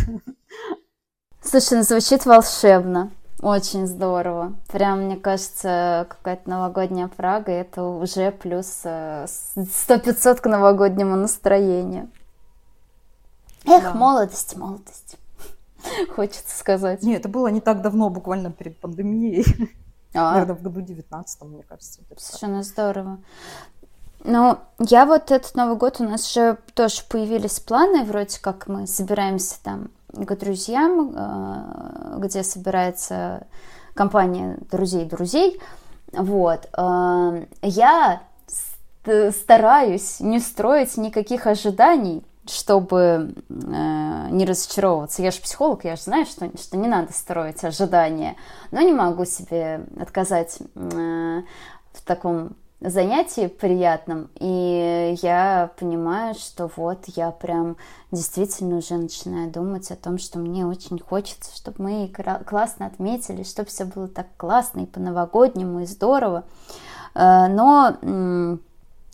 Слушай, 1.42 1.78
ну 1.78 1.84
звучит 1.84 2.26
волшебно. 2.26 3.12
Очень 3.42 3.88
здорово. 3.88 4.56
Прям, 4.68 5.06
мне 5.06 5.16
кажется, 5.16 6.08
какая-то 6.10 6.50
новогодняя 6.50 7.08
Прага, 7.08 7.54
это 7.54 7.84
уже 7.84 8.32
плюс 8.32 8.82
100-500 8.84 9.28
э, 9.88 10.36
к 10.36 10.46
новогоднему 10.46 11.16
настроению. 11.16 12.10
Эх, 13.66 13.84
да. 13.84 13.94
молодость, 13.94 14.58
молодость. 14.58 15.18
Хочется 16.16 16.58
сказать. 16.58 17.02
Не, 17.02 17.16
это 17.16 17.30
было 17.30 17.48
не 17.48 17.62
так 17.62 17.82
давно, 17.82 18.10
буквально 18.10 18.52
перед 18.52 18.78
пандемией. 18.80 19.46
А. 20.14 20.34
Наверное, 20.34 20.56
в 20.56 20.62
году 20.64 20.82
19 20.82 21.42
мне 21.44 21.64
кажется. 21.64 22.02
Совершенно 22.18 22.64
здорово. 22.64 23.20
Ну, 24.24 24.58
я 24.80 25.06
вот 25.06 25.32
этот 25.32 25.56
Новый 25.56 25.78
год 25.78 26.00
у 26.00 26.04
нас 26.04 26.32
же 26.34 26.58
тоже 26.74 27.02
появились 27.10 27.60
планы, 27.60 28.04
вроде 28.04 28.40
как 28.40 28.68
мы 28.68 28.86
собираемся 28.86 29.62
там 29.64 29.90
к 30.12 30.36
друзьям, 30.36 31.14
э, 31.16 32.18
где 32.20 32.44
собирается 32.44 33.48
компания 33.94 34.58
друзей-друзей. 34.72 35.62
Вот. 36.12 36.68
Э, 36.78 37.46
я 37.62 38.24
стараюсь 39.32 40.20
не 40.20 40.40
строить 40.40 40.98
никаких 40.98 41.48
ожиданий, 41.48 42.24
чтобы 42.46 43.34
э, 43.48 44.28
не 44.32 44.46
разочаровываться. 44.46 45.22
Я 45.22 45.32
же 45.32 45.40
психолог, 45.40 45.86
я 45.86 45.96
же 45.96 46.02
знаю, 46.02 46.26
что, 46.26 46.50
что 46.58 46.76
не 46.76 46.90
надо 46.90 47.14
строить 47.14 47.64
ожидания, 47.64 48.36
но 48.72 48.82
не 48.82 48.94
могу 48.94 49.24
себе 49.24 49.86
отказать 49.98 50.60
в 50.76 52.02
таком 52.06 52.56
занятии 52.82 53.48
приятном, 53.48 54.30
и 54.40 55.18
я 55.22 55.72
понимаю, 55.78 56.34
что 56.36 56.72
вот 56.76 57.06
я 57.08 57.32
прям 57.32 57.78
действительно 58.12 58.78
уже 58.78 58.96
начинаю 58.96 59.52
думать 59.52 59.92
о 59.92 59.96
том, 59.96 60.18
что 60.18 60.40
мне 60.40 60.66
очень 60.66 61.00
хочется, 61.00 61.56
чтобы 61.56 61.84
мы 61.84 62.14
классно 62.46 62.86
отметили, 62.86 63.44
чтобы 63.44 63.70
все 63.70 63.86
было 63.86 64.08
так 64.08 64.28
классно 64.38 64.82
и 64.82 64.86
по-новогоднему, 64.86 65.82
и 65.82 65.86
здорово. 65.86 66.46
Э, 67.16 67.48
но 67.48 67.98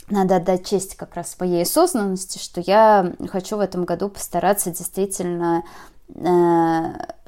надо 0.10 0.36
отдать 0.36 0.68
честь 0.68 0.96
как 0.96 1.16
раз 1.16 1.32
своей 1.32 1.64
осознанности, 1.64 2.38
что 2.38 2.62
я 2.62 3.14
хочу 3.32 3.58
в 3.58 3.62
этом 3.62 3.86
году 3.86 4.10
постараться 4.10 4.70
действительно 4.70 5.64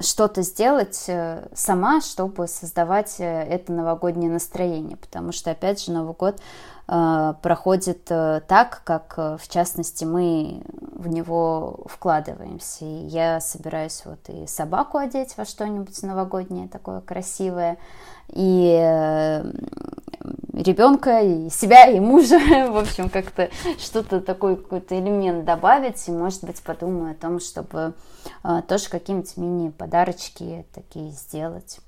что-то 0.00 0.42
сделать 0.42 1.04
э, 1.08 1.48
сама, 1.52 2.00
чтобы 2.00 2.46
создавать 2.46 3.16
э, 3.18 3.24
это 3.24 3.72
новогоднее 3.72 4.30
настроение, 4.30 4.96
потому 4.96 5.32
что, 5.32 5.50
опять 5.50 5.82
же, 5.82 5.90
Новый 5.90 6.14
год 6.14 6.40
проходит 6.88 8.04
так, 8.06 8.80
как, 8.84 9.18
в 9.18 9.48
частности, 9.48 10.06
мы 10.06 10.62
в 10.92 11.06
него 11.08 11.84
вкладываемся. 11.84 12.86
И 12.86 13.06
я 13.06 13.40
собираюсь 13.40 14.02
вот 14.06 14.20
и 14.28 14.46
собаку 14.46 14.96
одеть 14.96 15.36
во 15.36 15.44
что-нибудь 15.44 16.02
новогоднее 16.02 16.66
такое 16.66 17.02
красивое, 17.02 17.76
и 18.28 19.42
ребенка, 20.52 21.20
и 21.20 21.48
себя, 21.50 21.86
и 21.86 22.00
мужа, 22.00 22.38
в 22.70 22.76
общем, 22.76 23.08
как-то 23.08 23.50
что-то 23.78 24.20
такой 24.20 24.56
какой-то 24.56 24.98
элемент 24.98 25.44
добавить, 25.44 26.08
и, 26.08 26.12
может 26.12 26.44
быть, 26.44 26.60
подумаю 26.62 27.12
о 27.12 27.14
том, 27.14 27.40
чтобы 27.40 27.94
э, 28.44 28.62
тоже 28.66 28.88
какие-нибудь 28.88 29.36
мини-подарочки 29.36 30.66
такие 30.74 31.10
сделать, 31.10 31.80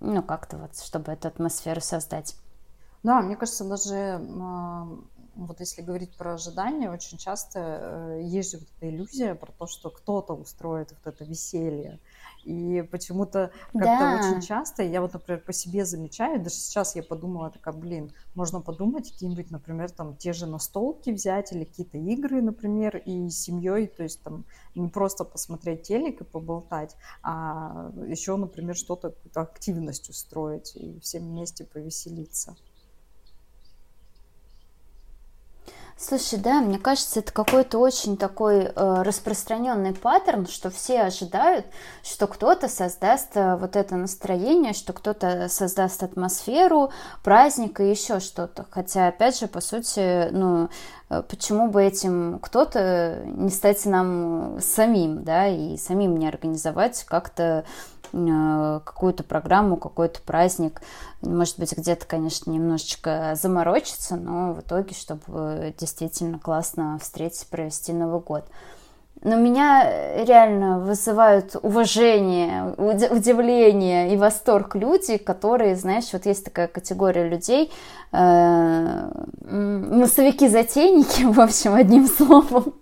ну, 0.00 0.22
как-то 0.22 0.56
вот, 0.56 0.70
чтобы 0.78 1.12
эту 1.12 1.28
атмосферу 1.28 1.80
создать. 1.80 2.34
Да, 3.08 3.22
мне 3.22 3.36
кажется, 3.36 3.64
даже 3.64 4.20
вот 5.34 5.60
если 5.60 5.80
говорить 5.80 6.14
про 6.14 6.34
ожидания, 6.34 6.90
очень 6.90 7.16
часто 7.16 7.58
э, 7.58 8.20
есть 8.24 8.50
же 8.50 8.58
вот 8.58 8.68
эта 8.76 8.90
иллюзия 8.90 9.34
про 9.34 9.50
то, 9.50 9.66
что 9.66 9.88
кто-то 9.88 10.34
устроит 10.34 10.90
вот 10.92 11.14
это 11.14 11.24
веселье. 11.24 12.00
И 12.44 12.86
почему-то 12.90 13.50
как-то 13.72 13.86
да. 13.86 14.20
очень 14.20 14.46
часто, 14.46 14.82
я 14.82 15.00
вот, 15.00 15.14
например, 15.14 15.40
по 15.40 15.54
себе 15.54 15.86
замечаю, 15.86 16.42
даже 16.42 16.56
сейчас 16.56 16.96
я 16.96 17.02
подумала, 17.02 17.50
такая, 17.50 17.72
блин, 17.72 18.12
можно 18.34 18.60
подумать, 18.60 19.10
какие-нибудь, 19.10 19.50
например, 19.50 19.90
там 19.90 20.14
те 20.14 20.34
же 20.34 20.46
настолки 20.46 21.08
взять 21.08 21.50
или 21.52 21.64
какие-то 21.64 21.96
игры, 21.96 22.42
например, 22.42 22.98
и 22.98 23.30
с 23.30 23.40
семьей, 23.40 23.86
то 23.86 24.02
есть 24.02 24.22
там 24.22 24.44
не 24.74 24.88
просто 24.88 25.24
посмотреть 25.24 25.84
телек 25.84 26.20
и 26.20 26.24
поболтать, 26.24 26.94
а 27.22 27.90
еще, 28.06 28.36
например, 28.36 28.76
что-то, 28.76 29.12
какую-то 29.12 29.40
активность 29.40 30.10
устроить 30.10 30.76
и 30.76 31.00
всем 31.00 31.22
вместе 31.22 31.64
повеселиться. 31.64 32.54
Слушай, 36.00 36.38
да, 36.38 36.60
мне 36.60 36.78
кажется, 36.78 37.18
это 37.18 37.32
какой-то 37.32 37.78
очень 37.78 38.16
такой 38.16 38.66
э, 38.66 39.02
распространенный 39.02 39.92
паттерн, 39.92 40.46
что 40.46 40.70
все 40.70 41.00
ожидают, 41.00 41.66
что 42.04 42.28
кто-то 42.28 42.68
создаст 42.68 43.30
э, 43.34 43.56
вот 43.56 43.74
это 43.74 43.96
настроение, 43.96 44.74
что 44.74 44.92
кто-то 44.92 45.48
создаст 45.48 46.04
атмосферу 46.04 46.92
праздника 47.24 47.82
и 47.82 47.90
еще 47.90 48.20
что-то. 48.20 48.64
Хотя, 48.70 49.08
опять 49.08 49.40
же, 49.40 49.48
по 49.48 49.60
сути, 49.60 50.30
ну, 50.30 50.68
э, 51.10 51.20
почему 51.28 51.68
бы 51.68 51.82
этим 51.82 52.38
кто-то 52.38 53.20
не 53.24 53.50
стать 53.50 53.84
нам 53.84 54.60
самим, 54.60 55.24
да, 55.24 55.48
и 55.48 55.76
самим 55.76 56.16
не 56.16 56.28
организовать 56.28 57.02
как-то 57.08 57.64
какую-то 58.12 59.24
программу, 59.24 59.76
какой-то 59.76 60.20
праздник. 60.22 60.80
Может 61.22 61.58
быть, 61.58 61.76
где-то, 61.76 62.06
конечно, 62.06 62.50
немножечко 62.50 63.34
заморочиться, 63.40 64.16
но 64.16 64.52
в 64.52 64.60
итоге, 64.60 64.94
чтобы 64.94 65.74
действительно 65.78 66.38
классно 66.38 66.98
встретить, 67.00 67.46
провести 67.48 67.92
Новый 67.92 68.20
год. 68.20 68.44
Но 69.22 69.34
меня 69.34 70.22
реально 70.24 70.78
вызывают 70.78 71.56
уважение, 71.60 72.74
удивление 72.76 74.14
и 74.14 74.16
восторг 74.16 74.76
люди, 74.76 75.16
которые, 75.16 75.74
знаешь, 75.74 76.12
вот 76.12 76.24
есть 76.26 76.44
такая 76.44 76.68
категория 76.68 77.28
людей, 77.28 77.72
э, 78.12 79.10
массовики-затейники, 79.40 81.22
в 81.32 81.40
общем, 81.40 81.74
одним 81.74 82.06
словом, 82.06 82.74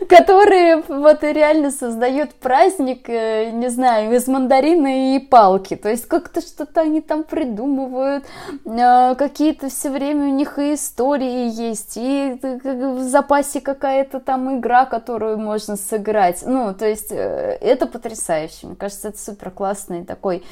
которые 0.08 0.82
вот 0.88 1.22
реально 1.22 1.70
создают 1.70 2.34
праздник, 2.34 3.08
э, 3.08 3.50
не 3.50 3.68
знаю, 3.68 4.14
из 4.14 4.26
мандарина 4.26 5.16
и 5.16 5.18
палки. 5.18 5.76
То 5.76 5.88
есть 5.88 6.06
как-то 6.06 6.40
что-то 6.40 6.82
они 6.82 7.00
там 7.00 7.24
придумывают, 7.24 8.24
э, 8.64 9.14
какие-то 9.16 9.68
все 9.68 9.90
время 9.90 10.26
у 10.26 10.30
них 10.30 10.58
и 10.58 10.74
истории 10.74 11.50
есть, 11.50 11.96
и 11.96 12.38
в 12.42 13.00
запасе 13.02 13.60
какая-то 13.60 14.20
там 14.20 14.58
игра, 14.58 14.86
которую 14.86 15.38
можно 15.38 15.76
сыграть. 15.76 16.42
Ну, 16.44 16.74
то 16.74 16.86
есть 16.86 17.10
э, 17.10 17.58
это 17.60 17.86
потрясающе. 17.86 18.68
Мне 18.68 18.76
кажется, 18.76 19.08
это 19.08 19.18
супер 19.18 19.50
классный 19.50 20.04
такой 20.04 20.44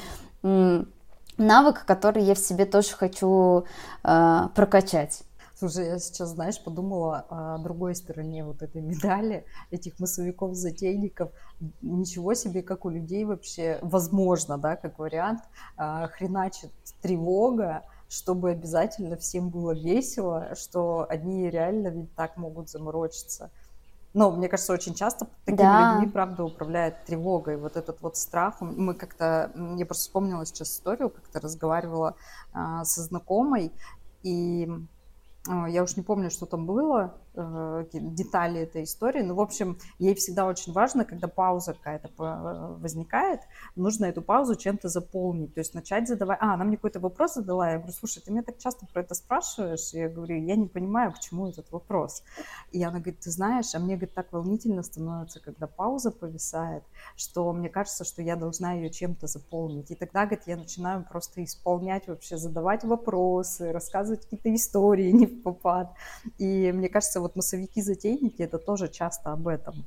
навык, 1.37 1.85
который 1.85 2.23
я 2.23 2.35
в 2.35 2.39
себе 2.39 2.65
тоже 2.65 2.89
хочу 2.91 3.65
прокачать. 4.03 5.23
Слушай, 5.57 5.87
я 5.87 5.99
сейчас, 5.99 6.29
знаешь, 6.29 6.61
подумала 6.61 7.25
о 7.29 7.57
другой 7.59 7.95
стороне 7.95 8.43
вот 8.43 8.61
этой 8.61 8.81
медали, 8.81 9.45
этих 9.71 9.99
массовиков-затейников. 9.99 11.31
Ничего 11.81 12.33
себе, 12.33 12.61
как 12.61 12.83
у 12.83 12.89
людей 12.89 13.23
вообще, 13.23 13.79
возможно, 13.81 14.57
да, 14.57 14.75
как 14.75 14.99
вариант, 14.99 15.41
а, 15.77 16.07
хреначит 16.07 16.71
тревога, 17.01 17.83
чтобы 18.09 18.51
обязательно 18.51 19.15
всем 19.15 19.49
было 19.49 19.71
весело, 19.71 20.55
что 20.55 21.05
одни 21.09 21.49
реально 21.49 21.87
ведь 21.87 22.13
так 22.15 22.35
могут 22.35 22.69
заморочиться. 22.69 23.49
Но 24.13 24.31
мне 24.31 24.49
кажется, 24.49 24.73
очень 24.73 24.93
часто 24.93 25.27
такими 25.45 25.57
да. 25.57 25.95
людьми, 25.95 26.11
правда, 26.11 26.43
управляет 26.43 27.03
тревога. 27.05 27.53
И 27.53 27.55
вот 27.57 27.77
этот 27.77 28.01
вот 28.01 28.17
страх. 28.17 28.61
Мы 28.61 28.93
как-то, 28.93 29.51
я 29.77 29.85
просто 29.85 30.03
вспомнила 30.03 30.45
сейчас 30.45 30.71
историю, 30.71 31.09
как-то 31.09 31.39
разговаривала 31.39 32.15
а, 32.53 32.83
со 32.83 33.01
знакомой, 33.01 33.71
и 34.23 34.69
я 35.47 35.83
уж 35.83 35.95
не 35.95 36.03
помню, 36.03 36.29
что 36.29 36.45
там 36.45 36.65
было, 36.65 37.13
детали 37.91 38.61
этой 38.61 38.83
истории. 38.83 39.21
Ну, 39.21 39.35
в 39.35 39.41
общем, 39.41 39.77
ей 39.99 40.15
всегда 40.15 40.45
очень 40.45 40.73
важно, 40.73 41.05
когда 41.05 41.27
пауза 41.27 41.73
какая-то 41.73 42.09
э, 42.17 42.75
возникает, 42.79 43.41
нужно 43.75 44.05
эту 44.05 44.21
паузу 44.21 44.55
чем-то 44.55 44.89
заполнить. 44.89 45.53
То 45.53 45.59
есть 45.59 45.73
начать 45.73 46.07
задавать... 46.07 46.37
А, 46.41 46.53
она 46.53 46.63
мне 46.63 46.77
какой-то 46.77 46.99
вопрос 46.99 47.35
задала, 47.35 47.71
я 47.71 47.77
говорю, 47.77 47.93
слушай, 47.93 48.21
ты 48.21 48.31
меня 48.31 48.43
так 48.43 48.57
часто 48.57 48.85
про 48.85 49.01
это 49.01 49.15
спрашиваешь, 49.15 49.93
я 49.93 50.09
говорю, 50.09 50.41
я 50.41 50.55
не 50.55 50.67
понимаю, 50.67 51.11
к 51.11 51.19
чему 51.19 51.47
этот 51.47 51.71
вопрос. 51.71 52.23
И 52.71 52.81
она 52.83 52.99
говорит, 52.99 53.19
ты 53.19 53.31
знаешь, 53.31 53.73
а 53.75 53.79
мне, 53.79 53.95
говорит, 53.95 54.13
так 54.13 54.31
волнительно 54.31 54.83
становится, 54.83 55.39
когда 55.39 55.67
пауза 55.67 56.11
повисает, 56.11 56.83
что 57.15 57.51
мне 57.53 57.69
кажется, 57.69 58.03
что 58.03 58.21
я 58.21 58.35
должна 58.35 58.73
ее 58.73 58.89
чем-то 58.89 59.27
заполнить. 59.27 59.91
И 59.91 59.95
тогда, 59.95 60.25
говорит, 60.25 60.47
я 60.47 60.57
начинаю 60.57 61.03
просто 61.03 61.43
исполнять 61.43 62.07
вообще, 62.07 62.37
задавать 62.37 62.83
вопросы, 62.83 63.71
рассказывать 63.71 64.23
какие-то 64.23 64.53
истории 64.53 65.11
не 65.11 65.25
в 65.25 65.41
попад. 65.41 65.93
И 66.37 66.71
мне 66.71 66.89
кажется, 66.89 67.21
вот 67.25 67.35
массовики-затейники 67.35 68.43
это 68.43 68.59
тоже 68.59 68.87
часто 68.87 69.31
об 69.31 69.47
этом. 69.47 69.83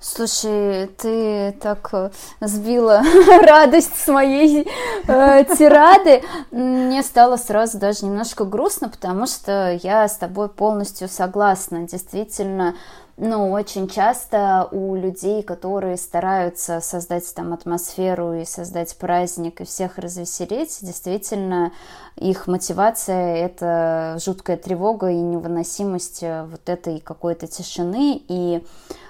Слушай, 0.00 0.86
ты 0.86 1.52
так 1.60 1.90
э, 1.92 2.10
сбила 2.40 3.02
радость 3.42 3.96
с 3.96 4.08
моей 4.08 4.62
э, 4.62 5.44
тирады. 5.44 6.22
Мне 6.50 7.02
стало 7.02 7.36
сразу 7.36 7.78
даже 7.78 8.06
немножко 8.06 8.44
грустно, 8.44 8.88
потому 8.88 9.26
что 9.26 9.78
я 9.82 10.08
с 10.08 10.16
тобой 10.16 10.48
полностью 10.48 11.08
согласна. 11.08 11.86
Действительно, 11.86 12.76
ну, 13.20 13.50
очень 13.50 13.88
часто 13.88 14.68
у 14.70 14.94
людей, 14.94 15.42
которые 15.42 15.96
стараются 15.96 16.80
создать 16.80 17.34
там 17.34 17.52
атмосферу 17.52 18.32
и 18.34 18.44
создать 18.44 18.96
праздник 18.96 19.60
и 19.60 19.64
всех 19.64 19.98
развеселить, 19.98 20.78
действительно 20.82 21.72
их 22.14 22.46
мотивация– 22.46 23.36
это 23.44 24.18
жуткая 24.24 24.56
тревога 24.56 25.10
и 25.10 25.16
невыносимость 25.16 26.22
э, 26.22 26.44
вот 26.44 26.68
этой 26.68 27.00
какой-то 27.00 27.48
тишины. 27.48 28.22
И 28.28 28.64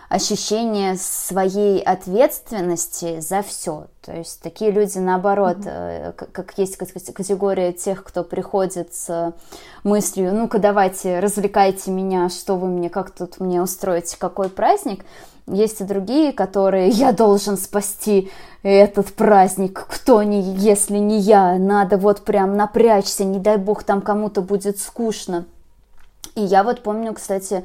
ощущение 0.08 0.96
своей 0.96 1.80
ответственности 1.82 3.20
за 3.20 3.42
все. 3.42 3.88
То 4.02 4.16
есть 4.16 4.40
такие 4.40 4.70
люди, 4.70 4.98
наоборот, 4.98 5.58
mm-hmm. 5.58 6.30
как 6.32 6.56
есть 6.56 6.76
категория 6.76 7.72
тех, 7.72 8.02
кто 8.04 8.24
приходит 8.24 8.94
с 8.94 9.34
мыслью, 9.84 10.34
ну-ка 10.34 10.58
давайте, 10.58 11.20
развлекайте 11.20 11.90
меня, 11.90 12.30
что 12.30 12.56
вы 12.56 12.68
мне, 12.68 12.88
как 12.88 13.10
тут 13.10 13.38
мне 13.38 13.60
устроите, 13.60 14.16
какой 14.18 14.48
праздник. 14.48 15.04
Есть 15.46 15.80
и 15.80 15.84
другие, 15.84 16.32
которые 16.32 16.88
я 16.88 17.12
должен 17.12 17.56
спасти 17.56 18.30
этот 18.62 19.14
праздник, 19.14 19.86
кто 19.88 20.22
не, 20.22 20.42
если 20.42 20.98
не 20.98 21.18
я, 21.18 21.56
надо 21.58 21.96
вот 21.96 22.22
прям 22.22 22.56
напрячься, 22.56 23.24
не 23.24 23.38
дай 23.38 23.56
бог 23.56 23.82
там 23.82 24.02
кому-то 24.02 24.42
будет 24.42 24.78
скучно. 24.78 25.46
И 26.34 26.42
я 26.42 26.62
вот 26.62 26.82
помню, 26.82 27.14
кстати, 27.14 27.64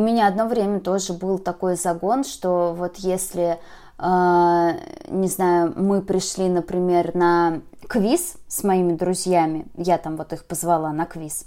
у 0.00 0.02
меня 0.02 0.28
одно 0.28 0.46
время 0.46 0.80
тоже 0.80 1.12
был 1.12 1.38
такой 1.38 1.76
загон, 1.76 2.24
что 2.24 2.74
вот 2.74 2.96
если, 2.96 3.58
э, 3.98 4.70
не 5.08 5.28
знаю, 5.28 5.74
мы 5.76 6.00
пришли, 6.00 6.48
например, 6.48 7.14
на 7.14 7.60
квиз 7.86 8.36
с 8.48 8.64
моими 8.64 8.94
друзьями, 8.94 9.66
я 9.76 9.98
там 9.98 10.16
вот 10.16 10.32
их 10.32 10.46
позвала 10.46 10.90
на 10.92 11.04
квиз, 11.04 11.44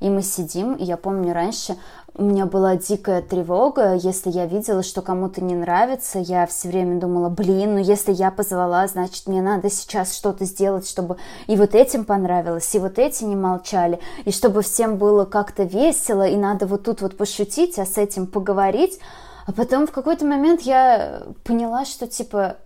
и 0.00 0.10
мы 0.10 0.22
сидим, 0.22 0.74
и 0.74 0.84
я 0.84 0.96
помню 0.96 1.32
раньше 1.32 1.76
у 2.14 2.24
меня 2.24 2.44
была 2.44 2.76
дикая 2.76 3.22
тревога, 3.22 3.94
если 3.94 4.30
я 4.30 4.44
видела, 4.44 4.82
что 4.82 5.00
кому-то 5.00 5.42
не 5.42 5.54
нравится, 5.54 6.18
я 6.18 6.46
все 6.46 6.68
время 6.68 7.00
думала, 7.00 7.30
блин, 7.30 7.74
ну 7.74 7.78
если 7.78 8.12
я 8.12 8.30
позвала, 8.30 8.86
значит 8.86 9.26
мне 9.26 9.40
надо 9.40 9.70
сейчас 9.70 10.14
что-то 10.14 10.44
сделать, 10.44 10.86
чтобы 10.86 11.16
и 11.46 11.56
вот 11.56 11.74
этим 11.74 12.04
понравилось, 12.04 12.74
и 12.74 12.78
вот 12.78 12.98
эти 12.98 13.24
не 13.24 13.36
молчали, 13.36 13.98
и 14.26 14.30
чтобы 14.30 14.60
всем 14.60 14.98
было 14.98 15.24
как-то 15.24 15.62
весело, 15.62 16.26
и 16.26 16.36
надо 16.36 16.66
вот 16.66 16.84
тут 16.84 17.00
вот 17.00 17.16
пошутить, 17.16 17.78
а 17.78 17.86
с 17.86 17.96
этим 17.96 18.26
поговорить. 18.26 18.98
А 19.46 19.52
потом 19.52 19.86
в 19.86 19.92
какой-то 19.92 20.24
момент 20.24 20.60
я 20.60 21.22
поняла, 21.44 21.84
что 21.84 22.06
типа 22.06 22.58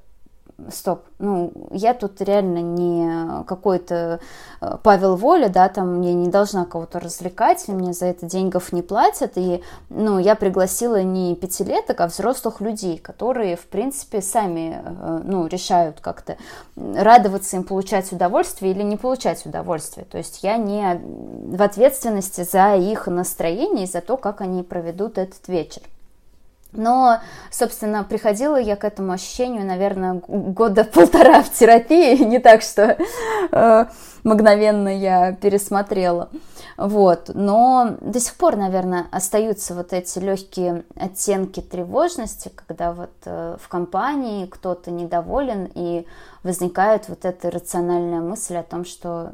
стоп, 0.70 1.04
ну, 1.18 1.52
я 1.70 1.94
тут 1.94 2.20
реально 2.20 2.60
не 2.60 3.44
какой-то 3.44 4.20
э, 4.60 4.76
Павел 4.82 5.16
Воля, 5.16 5.48
да, 5.48 5.68
там 5.68 5.96
мне 5.96 6.14
не 6.14 6.28
должна 6.28 6.64
кого-то 6.64 6.98
развлекать, 6.98 7.68
мне 7.68 7.92
за 7.92 8.06
это 8.06 8.26
деньгов 8.26 8.72
не 8.72 8.82
платят, 8.82 9.32
и, 9.36 9.62
ну, 9.90 10.18
я 10.18 10.34
пригласила 10.34 11.02
не 11.02 11.34
пятилеток, 11.34 12.00
а 12.00 12.06
взрослых 12.06 12.60
людей, 12.60 12.98
которые, 12.98 13.56
в 13.56 13.66
принципе, 13.66 14.22
сами, 14.22 14.82
э, 14.82 15.20
ну, 15.24 15.46
решают 15.46 16.00
как-то 16.00 16.36
радоваться 16.74 17.56
им, 17.56 17.64
получать 17.64 18.10
удовольствие 18.12 18.72
или 18.72 18.82
не 18.82 18.96
получать 18.96 19.44
удовольствие, 19.44 20.06
то 20.10 20.18
есть 20.18 20.42
я 20.42 20.56
не 20.56 21.00
в 21.54 21.62
ответственности 21.62 22.44
за 22.44 22.76
их 22.76 23.06
настроение 23.06 23.84
и 23.84 23.90
за 23.90 24.00
то, 24.00 24.16
как 24.16 24.40
они 24.40 24.62
проведут 24.62 25.18
этот 25.18 25.46
вечер. 25.48 25.82
Но, 26.76 27.20
собственно, 27.50 28.04
приходила 28.04 28.56
я 28.56 28.76
к 28.76 28.84
этому 28.84 29.12
ощущению, 29.12 29.66
наверное, 29.66 30.20
года 30.26 30.84
полтора 30.92 31.42
в 31.42 31.52
терапии, 31.52 32.22
не 32.22 32.38
так, 32.38 32.62
что 32.62 32.96
э, 33.50 33.86
мгновенно 34.24 34.88
я 34.88 35.32
пересмотрела. 35.32 36.28
Вот. 36.76 37.30
Но 37.32 37.96
до 38.00 38.20
сих 38.20 38.34
пор, 38.36 38.56
наверное, 38.56 39.06
остаются 39.10 39.74
вот 39.74 39.92
эти 39.92 40.18
легкие 40.18 40.84
оттенки 40.94 41.60
тревожности, 41.60 42.50
когда 42.54 42.92
вот 42.92 43.12
э, 43.24 43.56
в 43.60 43.68
компании 43.68 44.46
кто-то 44.46 44.90
недоволен 44.90 45.70
и 45.74 46.06
возникает 46.42 47.08
вот 47.08 47.24
эта 47.24 47.50
рациональная 47.50 48.20
мысль 48.20 48.56
о 48.56 48.62
том, 48.62 48.84
что 48.84 49.32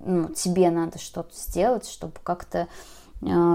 ну, 0.00 0.28
тебе 0.28 0.70
надо 0.70 0.98
что-то 0.98 1.34
сделать, 1.34 1.88
чтобы 1.88 2.14
как-то 2.22 2.68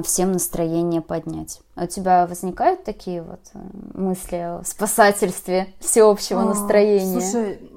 всем 0.03 0.31
настроение 0.31 1.01
поднять. 1.01 1.61
А 1.75 1.83
у 1.83 1.87
тебя 1.87 2.25
возникают 2.27 2.83
такие 2.83 3.21
вот 3.21 3.39
э, 3.53 3.59
мысли 3.93 4.35
о 4.35 4.63
спасательстве 4.65 5.73
всеобщего 5.79 6.41
а, 6.41 6.45
настроения? 6.45 7.21
Слушай, 7.21 7.68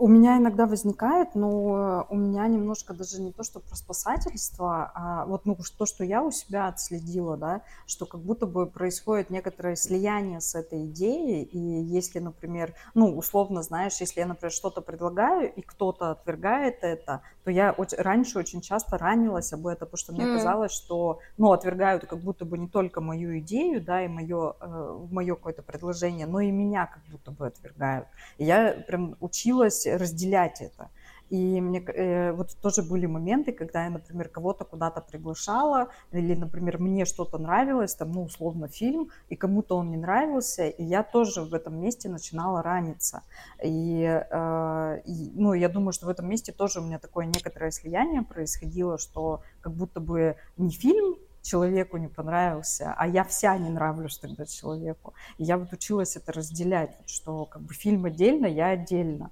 у 0.00 0.08
меня 0.08 0.38
иногда 0.38 0.66
возникает, 0.66 1.34
но 1.34 2.06
у 2.08 2.16
меня 2.16 2.46
немножко 2.46 2.94
даже 2.94 3.20
не 3.20 3.32
то, 3.32 3.42
что 3.42 3.60
про 3.60 3.76
спасательство, 3.76 4.90
а 4.94 5.26
вот 5.26 5.44
ну, 5.44 5.56
то, 5.76 5.84
что 5.84 6.04
я 6.04 6.22
у 6.22 6.30
себя 6.30 6.68
отследила, 6.68 7.36
да, 7.36 7.60
что 7.86 8.06
как 8.06 8.22
будто 8.22 8.46
бы 8.46 8.66
происходит 8.66 9.28
некоторое 9.28 9.76
слияние 9.76 10.40
с 10.40 10.54
этой 10.54 10.86
идеей, 10.86 11.42
и 11.42 11.58
если, 11.58 12.18
например, 12.18 12.72
ну, 12.94 13.14
условно, 13.14 13.62
знаешь, 13.62 14.00
если 14.00 14.20
я, 14.20 14.26
например, 14.26 14.50
что-то 14.50 14.80
предлагаю, 14.80 15.52
и 15.52 15.60
кто-то 15.60 16.12
отвергает 16.12 16.78
это, 16.80 17.20
то 17.44 17.50
я 17.50 17.72
очень, 17.72 17.98
раньше 17.98 18.38
очень 18.38 18.62
часто 18.62 18.96
ранилась 18.96 19.52
об 19.52 19.66
этом, 19.66 19.86
потому 19.86 19.98
что 19.98 20.12
мне 20.14 20.24
mm. 20.24 20.36
казалось, 20.36 20.72
что, 20.72 21.18
ну, 21.36 21.52
отвергают 21.52 22.06
как 22.06 22.20
будто 22.20 22.46
бы 22.46 22.56
не 22.56 22.68
только 22.68 23.02
мою 23.02 23.38
идею, 23.40 23.82
да, 23.82 24.02
и 24.02 24.08
мое, 24.08 24.54
э, 24.62 25.06
мое 25.10 25.34
какое-то 25.34 25.62
предложение, 25.62 26.26
но 26.26 26.40
и 26.40 26.50
меня 26.50 26.86
как 26.86 27.02
будто 27.10 27.32
бы 27.32 27.48
отвергают. 27.48 28.06
И 28.38 28.44
я 28.46 28.82
прям 28.86 29.16
училась 29.20 29.89
разделять 29.96 30.60
это. 30.60 30.90
И 31.30 31.60
мне 31.60 31.80
э, 31.80 32.32
вот 32.32 32.56
тоже 32.60 32.82
были 32.82 33.06
моменты, 33.06 33.52
когда 33.52 33.84
я, 33.84 33.90
например, 33.90 34.28
кого-то 34.28 34.64
куда-то 34.64 35.00
приглашала, 35.00 35.88
или, 36.10 36.34
например, 36.34 36.78
мне 36.78 37.04
что-то 37.04 37.38
нравилось, 37.38 37.94
там, 37.94 38.10
ну, 38.10 38.24
условно, 38.24 38.66
фильм, 38.66 39.10
и 39.28 39.36
кому-то 39.36 39.76
он 39.76 39.90
не 39.92 39.96
нравился, 39.96 40.66
и 40.66 40.82
я 40.82 41.04
тоже 41.04 41.42
в 41.42 41.54
этом 41.54 41.80
месте 41.80 42.08
начинала 42.08 42.62
раниться. 42.62 43.22
И, 43.62 44.02
э, 44.02 45.00
и, 45.06 45.30
ну, 45.34 45.52
я 45.52 45.68
думаю, 45.68 45.92
что 45.92 46.06
в 46.06 46.08
этом 46.08 46.28
месте 46.28 46.50
тоже 46.50 46.80
у 46.80 46.84
меня 46.84 46.98
такое 46.98 47.26
некоторое 47.26 47.70
слияние 47.70 48.22
происходило, 48.22 48.98
что 48.98 49.42
как 49.60 49.72
будто 49.72 50.00
бы 50.00 50.34
не 50.56 50.70
фильм 50.70 51.14
человеку 51.42 51.96
не 51.96 52.08
понравился, 52.08 52.92
а 52.96 53.06
я 53.06 53.24
вся 53.24 53.56
не 53.56 53.70
нравлюсь 53.70 54.18
тогда 54.18 54.44
человеку. 54.46 55.14
И 55.38 55.44
я 55.44 55.56
вот 55.56 55.72
училась 55.72 56.16
это 56.16 56.32
разделять, 56.32 56.96
что 57.06 57.46
как 57.46 57.62
бы 57.62 57.72
фильм 57.72 58.04
отдельно, 58.04 58.46
я 58.46 58.68
отдельно 58.68 59.30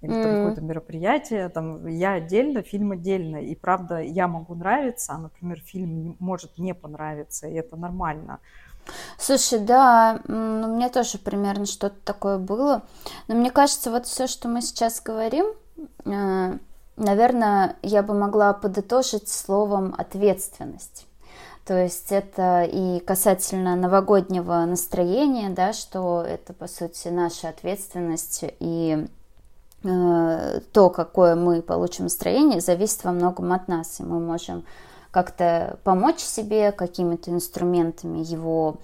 или 0.00 0.14
mm. 0.14 0.22
там 0.22 0.32
какое-то 0.36 0.60
мероприятие, 0.60 1.48
там 1.48 1.86
я 1.86 2.12
отдельно, 2.12 2.62
фильм 2.62 2.92
отдельно. 2.92 3.36
И 3.36 3.54
правда, 3.54 4.00
я 4.00 4.28
могу 4.28 4.54
нравиться, 4.54 5.12
а, 5.12 5.18
например, 5.18 5.60
фильм 5.60 6.16
может 6.18 6.58
не 6.58 6.74
понравиться, 6.74 7.48
и 7.48 7.54
это 7.54 7.76
нормально. 7.76 8.38
Слушай, 9.18 9.58
да, 9.58 10.20
у 10.26 10.32
меня 10.32 10.88
тоже 10.88 11.18
примерно 11.18 11.66
что-то 11.66 11.96
такое 12.04 12.38
было. 12.38 12.82
Но 13.26 13.34
мне 13.34 13.50
кажется, 13.50 13.90
вот 13.90 14.06
все, 14.06 14.26
что 14.26 14.48
мы 14.48 14.62
сейчас 14.62 15.02
говорим, 15.02 15.46
э, 16.04 16.58
наверное, 16.96 17.76
я 17.82 18.02
бы 18.02 18.14
могла 18.14 18.52
подытожить 18.54 19.28
словом 19.28 19.94
ответственность. 19.98 21.06
То 21.66 21.82
есть 21.82 22.12
это 22.12 22.62
и 22.62 22.98
касательно 23.00 23.76
новогоднего 23.76 24.64
настроения, 24.64 25.50
да, 25.50 25.74
что 25.74 26.22
это, 26.22 26.54
по 26.54 26.66
сути, 26.66 27.08
наша 27.08 27.50
ответственность 27.50 28.42
и 28.58 29.06
то, 29.82 30.90
какое 30.90 31.36
мы 31.36 31.62
получим 31.62 32.04
настроение, 32.04 32.60
зависит 32.60 33.04
во 33.04 33.12
многом 33.12 33.52
от 33.52 33.68
нас. 33.68 34.00
И 34.00 34.02
мы 34.02 34.18
можем 34.18 34.64
как-то 35.10 35.78
помочь 35.84 36.20
себе 36.20 36.72
какими-то 36.72 37.30
инструментами 37.30 38.18
его 38.18 38.78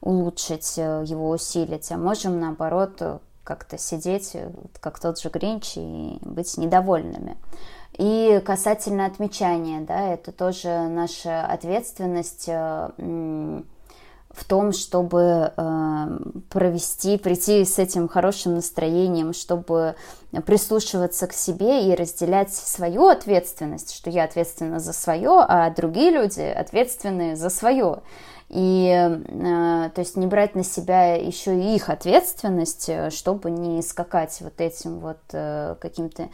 улучшить, 0.00 0.74
э, 0.78 1.04
его 1.06 1.30
усилить, 1.30 1.90
а 1.92 1.98
можем, 1.98 2.40
наоборот, 2.40 3.20
как-то 3.44 3.78
сидеть, 3.78 4.36
как 4.80 4.98
тот 4.98 5.18
же 5.18 5.28
Гринч, 5.28 5.76
и 5.76 6.18
быть 6.22 6.56
недовольными. 6.56 7.36
И 7.94 8.40
касательно 8.44 9.06
отмечания, 9.06 9.80
да, 9.80 10.12
это 10.12 10.32
тоже 10.32 10.88
наша 10.88 11.44
ответственность 11.44 12.44
э, 12.46 13.62
в 14.30 14.44
том, 14.44 14.72
чтобы 14.72 15.52
э, 15.56 16.18
провести, 16.48 17.18
прийти 17.18 17.64
с 17.64 17.78
этим 17.78 18.08
хорошим 18.08 18.54
настроением, 18.54 19.32
чтобы 19.32 19.96
прислушиваться 20.46 21.26
к 21.26 21.32
себе 21.32 21.90
и 21.90 21.94
разделять 21.94 22.54
свою 22.54 23.08
ответственность, 23.08 23.94
что 23.94 24.08
я 24.08 24.24
ответственна 24.24 24.78
за 24.78 24.92
свое, 24.92 25.44
а 25.46 25.70
другие 25.70 26.10
люди 26.10 26.42
ответственны 26.42 27.34
за 27.34 27.50
свое 27.50 28.02
и 28.50 28.90
э, 28.90 29.90
то 29.94 30.00
есть 30.00 30.16
не 30.16 30.26
брать 30.26 30.56
на 30.56 30.64
себя 30.64 31.14
еще 31.14 31.56
и 31.56 31.76
их 31.76 31.88
ответственность, 31.88 32.88
э, 32.88 33.10
чтобы 33.10 33.48
не 33.52 33.80
скакать 33.80 34.36
вот 34.40 34.60
этим 34.60 34.98
вот 34.98 35.20
э, 35.32 35.76
каким-то 35.80 36.28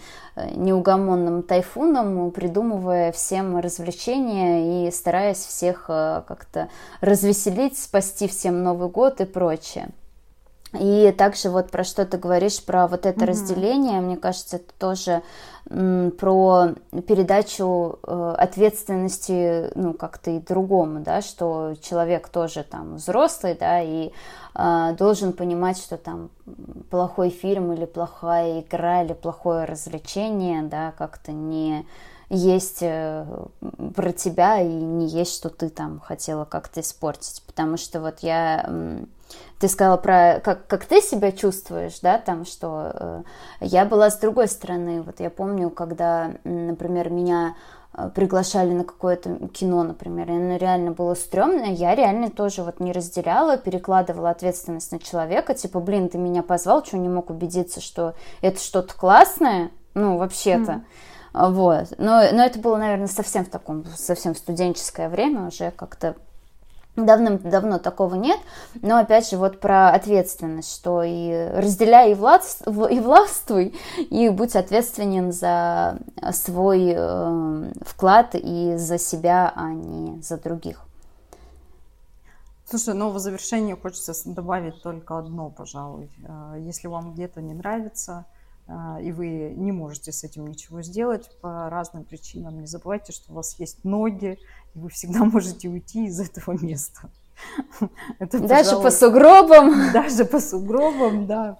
неугомонным 0.55 1.43
тайфуном, 1.43 2.31
придумывая 2.31 3.13
всем 3.13 3.59
развлечения 3.59 4.89
и 4.89 4.91
стараясь 4.91 5.45
всех 5.45 5.87
как-то 5.87 6.69
развеселить, 7.03 7.79
спасти 7.79 8.29
всем 8.29 8.63
Новый 8.63 8.89
год 8.89 9.21
и 9.21 9.27
прочее. 9.27 9.89
И 10.73 11.15
также 11.17 11.49
вот 11.51 11.71
про 11.71 11.85
что 11.85 12.05
ты 12.05 12.19
говоришь, 12.19 12.63
про 12.65 12.87
вот 12.89 13.07
это 13.07 13.21
mm-hmm. 13.21 13.27
разделение, 13.27 14.01
мне 14.01 14.17
кажется, 14.17 14.57
это 14.57 14.73
тоже 14.79 15.23
про 15.69 16.69
передачу 17.09 17.99
э, 18.03 18.35
ответственности, 18.39 19.71
ну, 19.75 19.95
как-то 19.95 20.31
и 20.31 20.39
другому, 20.39 21.01
да, 21.01 21.23
что 21.23 21.75
человек 21.83 22.29
тоже 22.29 22.63
там 22.63 22.97
взрослый, 22.97 23.57
да, 23.59 23.81
и 23.83 24.13
э, 24.55 24.95
должен 24.97 25.33
понимать, 25.33 25.79
что 25.79 25.97
там 25.97 26.31
плохой 26.89 27.31
фильм 27.31 27.73
или 27.73 27.85
плохая 27.85 28.61
игра 28.61 29.03
или 29.03 29.13
плохое 29.13 29.65
развлечение, 29.65 30.63
да, 30.63 30.93
как-то 30.97 31.33
не 31.33 31.85
есть 32.29 32.79
э, 32.83 33.27
про 33.95 34.13
тебя 34.13 34.61
и 34.61 34.69
не 34.69 35.09
есть, 35.09 35.35
что 35.35 35.49
ты 35.49 35.69
там 35.69 35.99
хотела 35.99 36.45
как-то 36.45 36.81
испортить. 36.81 37.43
Потому 37.47 37.77
что 37.77 38.01
вот 38.01 38.21
я 38.21 38.69
ты 39.59 39.69
сказала 39.69 39.97
про 39.97 40.41
как, 40.41 40.67
как 40.67 40.85
ты 40.85 41.01
себя 41.01 41.33
чувствуешь, 41.33 42.01
да, 42.01 42.19
там, 42.19 42.45
что 42.45 42.93
э, 42.95 43.23
я 43.61 43.85
была 43.85 44.11
с 44.11 44.19
другой 44.19 44.49
стороны. 44.49 45.03
Вот 45.03 45.21
я 45.21 45.31
помню, 45.31 45.71
когда, 45.71 46.33
например, 46.45 47.11
меня 47.11 47.57
э, 47.95 48.11
приглашали 48.15 48.73
на 48.73 48.85
какое-то 48.85 49.49
кино, 49.49 49.83
например, 49.83 50.31
и 50.31 50.35
оно 50.35 50.57
реально 50.57 50.91
было 50.91 51.15
стрёмное, 51.15 51.71
я 51.71 51.95
реально 51.95 52.31
тоже 52.31 52.63
вот 52.63 52.81
не 52.81 52.93
разделяла, 52.93 53.57
перекладывала 53.57 54.31
ответственность 54.31 54.93
на 54.93 54.99
человека, 54.99 55.55
типа, 55.55 55.81
блин, 55.81 56.11
ты 56.11 56.19
меня 56.19 56.43
позвал, 56.43 56.85
что 56.85 56.99
не 56.99 57.09
мог 57.09 57.31
убедиться, 57.31 57.81
что 57.81 58.15
это 58.43 58.61
что-то 58.61 58.95
классное, 58.95 59.71
ну, 59.95 60.19
вообще-то. 60.19 60.73
Mm. 60.73 60.83
Вот. 61.33 61.95
Но, 61.99 62.23
но 62.33 62.45
это 62.45 62.59
было, 62.59 62.77
наверное, 62.77 63.09
совсем 63.09 63.45
в 63.45 63.51
таком, 63.51 63.85
совсем 63.97 64.35
в 64.35 64.39
студенческое 64.39 65.09
время, 65.09 65.47
уже 65.47 65.71
как-то 65.71 66.17
Давным-давно 66.97 67.79
такого 67.79 68.15
нет, 68.15 68.41
но 68.81 68.97
опять 68.97 69.29
же 69.29 69.37
вот 69.37 69.61
про 69.61 69.91
ответственность, 69.91 70.75
что 70.75 71.03
и 71.03 71.51
разделяй 71.55 72.13
и, 72.13 72.15
властвуй, 72.15 72.95
и 72.95 73.01
властвуй, 73.01 73.75
и 73.99 74.31
будь 74.31 74.57
ответственен 74.57 75.31
за 75.31 75.99
свой 76.33 76.95
э, 76.97 77.73
вклад 77.83 78.31
и 78.35 78.77
за 78.77 78.99
себя, 78.99 79.53
а 79.55 79.73
не 79.73 80.23
за 80.23 80.39
других. 80.39 80.87
Слушай, 82.69 82.95
ну 82.95 83.11
в 83.11 83.19
завершение 83.19 83.77
хочется 83.77 84.13
добавить 84.25 84.83
только 84.83 85.19
одно, 85.19 85.51
пожалуй. 85.51 86.11
Э, 86.27 86.57
если 86.59 86.89
вам 86.89 87.13
где-то 87.13 87.43
не 87.43 87.55
нравится, 87.55 88.25
и 88.69 89.13
вы 89.13 89.55
не 89.57 89.71
можете 89.71 90.11
с 90.11 90.25
этим 90.25 90.47
ничего 90.47 90.83
сделать 90.83 91.31
по 91.41 91.71
разным 91.71 92.05
причинам, 92.05 92.61
не 92.61 92.67
забывайте, 92.67 93.13
что 93.13 93.33
у 93.33 93.37
вас 93.37 93.59
есть 93.61 93.85
ноги, 93.85 94.39
и 94.75 94.79
вы 94.79 94.89
всегда 94.89 95.25
можете 95.25 95.69
уйти 95.69 96.07
из 96.07 96.21
этого 96.21 96.53
места. 96.61 97.11
Это, 98.19 98.39
даже 98.41 98.71
пожалуй, 98.71 98.85
по 98.85 98.91
сугробам. 98.91 99.75
Даже 99.93 100.25
по 100.25 100.41
сугробам, 100.41 101.27
да. 101.27 101.59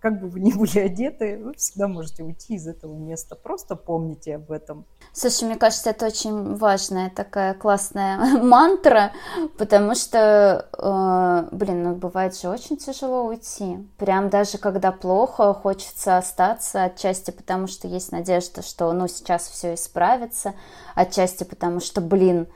Как 0.00 0.18
бы 0.18 0.28
вы 0.28 0.40
ни 0.40 0.52
были 0.52 0.78
одеты, 0.78 1.38
вы 1.38 1.52
всегда 1.54 1.86
можете 1.86 2.22
уйти 2.22 2.54
из 2.54 2.66
этого 2.66 2.96
места. 2.96 3.36
Просто 3.36 3.76
помните 3.76 4.36
об 4.36 4.50
этом. 4.50 4.86
Слушай, 5.12 5.44
мне 5.44 5.56
кажется, 5.56 5.90
это 5.90 6.06
очень 6.06 6.56
важная 6.56 7.10
такая 7.10 7.52
классная 7.52 8.16
мантра, 8.42 9.12
потому 9.58 9.94
что, 9.94 10.68
э, 10.78 11.54
блин, 11.54 11.82
ну 11.82 11.94
бывает 11.96 12.34
же 12.34 12.48
очень 12.48 12.78
тяжело 12.78 13.26
уйти. 13.26 13.76
Прям 13.98 14.30
даже 14.30 14.56
когда 14.56 14.90
плохо, 14.90 15.52
хочется 15.52 16.16
остаться 16.16 16.84
отчасти 16.84 17.30
потому, 17.30 17.66
что 17.66 17.86
есть 17.86 18.10
надежда, 18.10 18.62
что 18.62 18.90
ну 18.92 19.06
сейчас 19.06 19.48
все 19.48 19.74
исправится, 19.74 20.54
отчасти 20.94 21.44
потому, 21.44 21.80
что, 21.80 22.00
блин, 22.00 22.46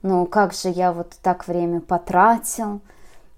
ну 0.00 0.24
как 0.24 0.54
же 0.54 0.70
я 0.70 0.90
вот 0.92 1.16
так 1.22 1.46
время 1.46 1.82
потратил. 1.82 2.80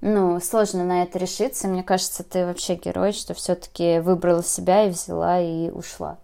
Ну, 0.09 0.39
сложно 0.39 0.85
на 0.85 1.03
это 1.03 1.19
решиться. 1.19 1.67
Мне 1.67 1.83
кажется, 1.83 2.23
ты 2.23 2.47
вообще 2.47 2.77
герой, 2.77 3.11
что 3.11 3.35
все-таки 3.35 3.99
выбрала 3.99 4.45
себя 4.45 4.87
и 4.87 4.91
взяла 4.91 5.41
и 5.41 5.69
ушла. 5.69 6.19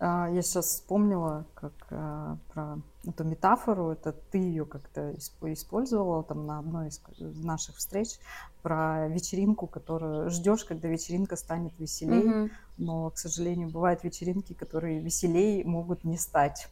А, 0.00 0.28
я 0.28 0.42
сейчас 0.42 0.66
вспомнила, 0.66 1.44
как 1.54 1.72
а, 1.92 2.36
про 2.52 2.78
эту 3.06 3.22
метафору, 3.22 3.90
это 3.90 4.12
ты 4.32 4.38
ее 4.38 4.64
как-то 4.64 5.14
использовала 5.42 6.24
там 6.24 6.46
на 6.46 6.58
одной 6.58 6.88
из 6.88 7.00
наших 7.44 7.76
встреч 7.76 8.18
про 8.62 9.06
вечеринку, 9.06 9.68
которую 9.68 10.30
ждешь, 10.30 10.64
когда 10.64 10.88
вечеринка 10.88 11.36
станет 11.36 11.72
веселей, 11.78 12.28
mm-hmm. 12.28 12.50
но, 12.78 13.10
к 13.10 13.18
сожалению, 13.18 13.70
бывают 13.70 14.02
вечеринки, 14.02 14.52
которые 14.52 14.98
веселей 14.98 15.62
могут 15.62 16.02
не 16.02 16.18
стать. 16.18 16.68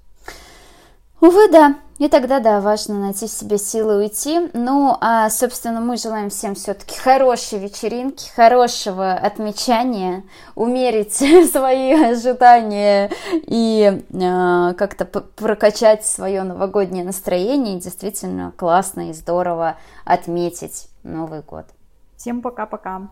Увы, 1.27 1.49
да. 1.49 1.75
И 1.99 2.09
тогда, 2.09 2.39
да, 2.39 2.61
важно 2.61 3.01
найти 3.01 3.27
в 3.27 3.31
себе 3.31 3.59
силы 3.59 3.97
уйти. 3.97 4.49
Ну, 4.53 4.97
а, 5.01 5.29
собственно, 5.29 5.81
мы 5.81 5.97
желаем 5.97 6.31
всем 6.31 6.55
все-таки 6.55 6.97
хорошей 6.97 7.59
вечеринки, 7.59 8.31
хорошего 8.37 9.15
отмечания, 9.15 10.23
умерить 10.55 11.15
свои 11.51 11.95
ожидания 11.95 13.11
и 13.33 14.05
э, 14.09 14.75
как-то 14.75 15.05
прокачать 15.05 16.07
свое 16.07 16.45
новогоднее 16.45 17.03
настроение 17.03 17.79
и 17.79 17.81
действительно 17.81 18.53
классно 18.57 19.11
и 19.11 19.12
здорово 19.12 19.79
отметить 20.05 20.87
Новый 21.03 21.41
год. 21.41 21.67
Всем 22.17 22.41
пока-пока. 22.41 23.09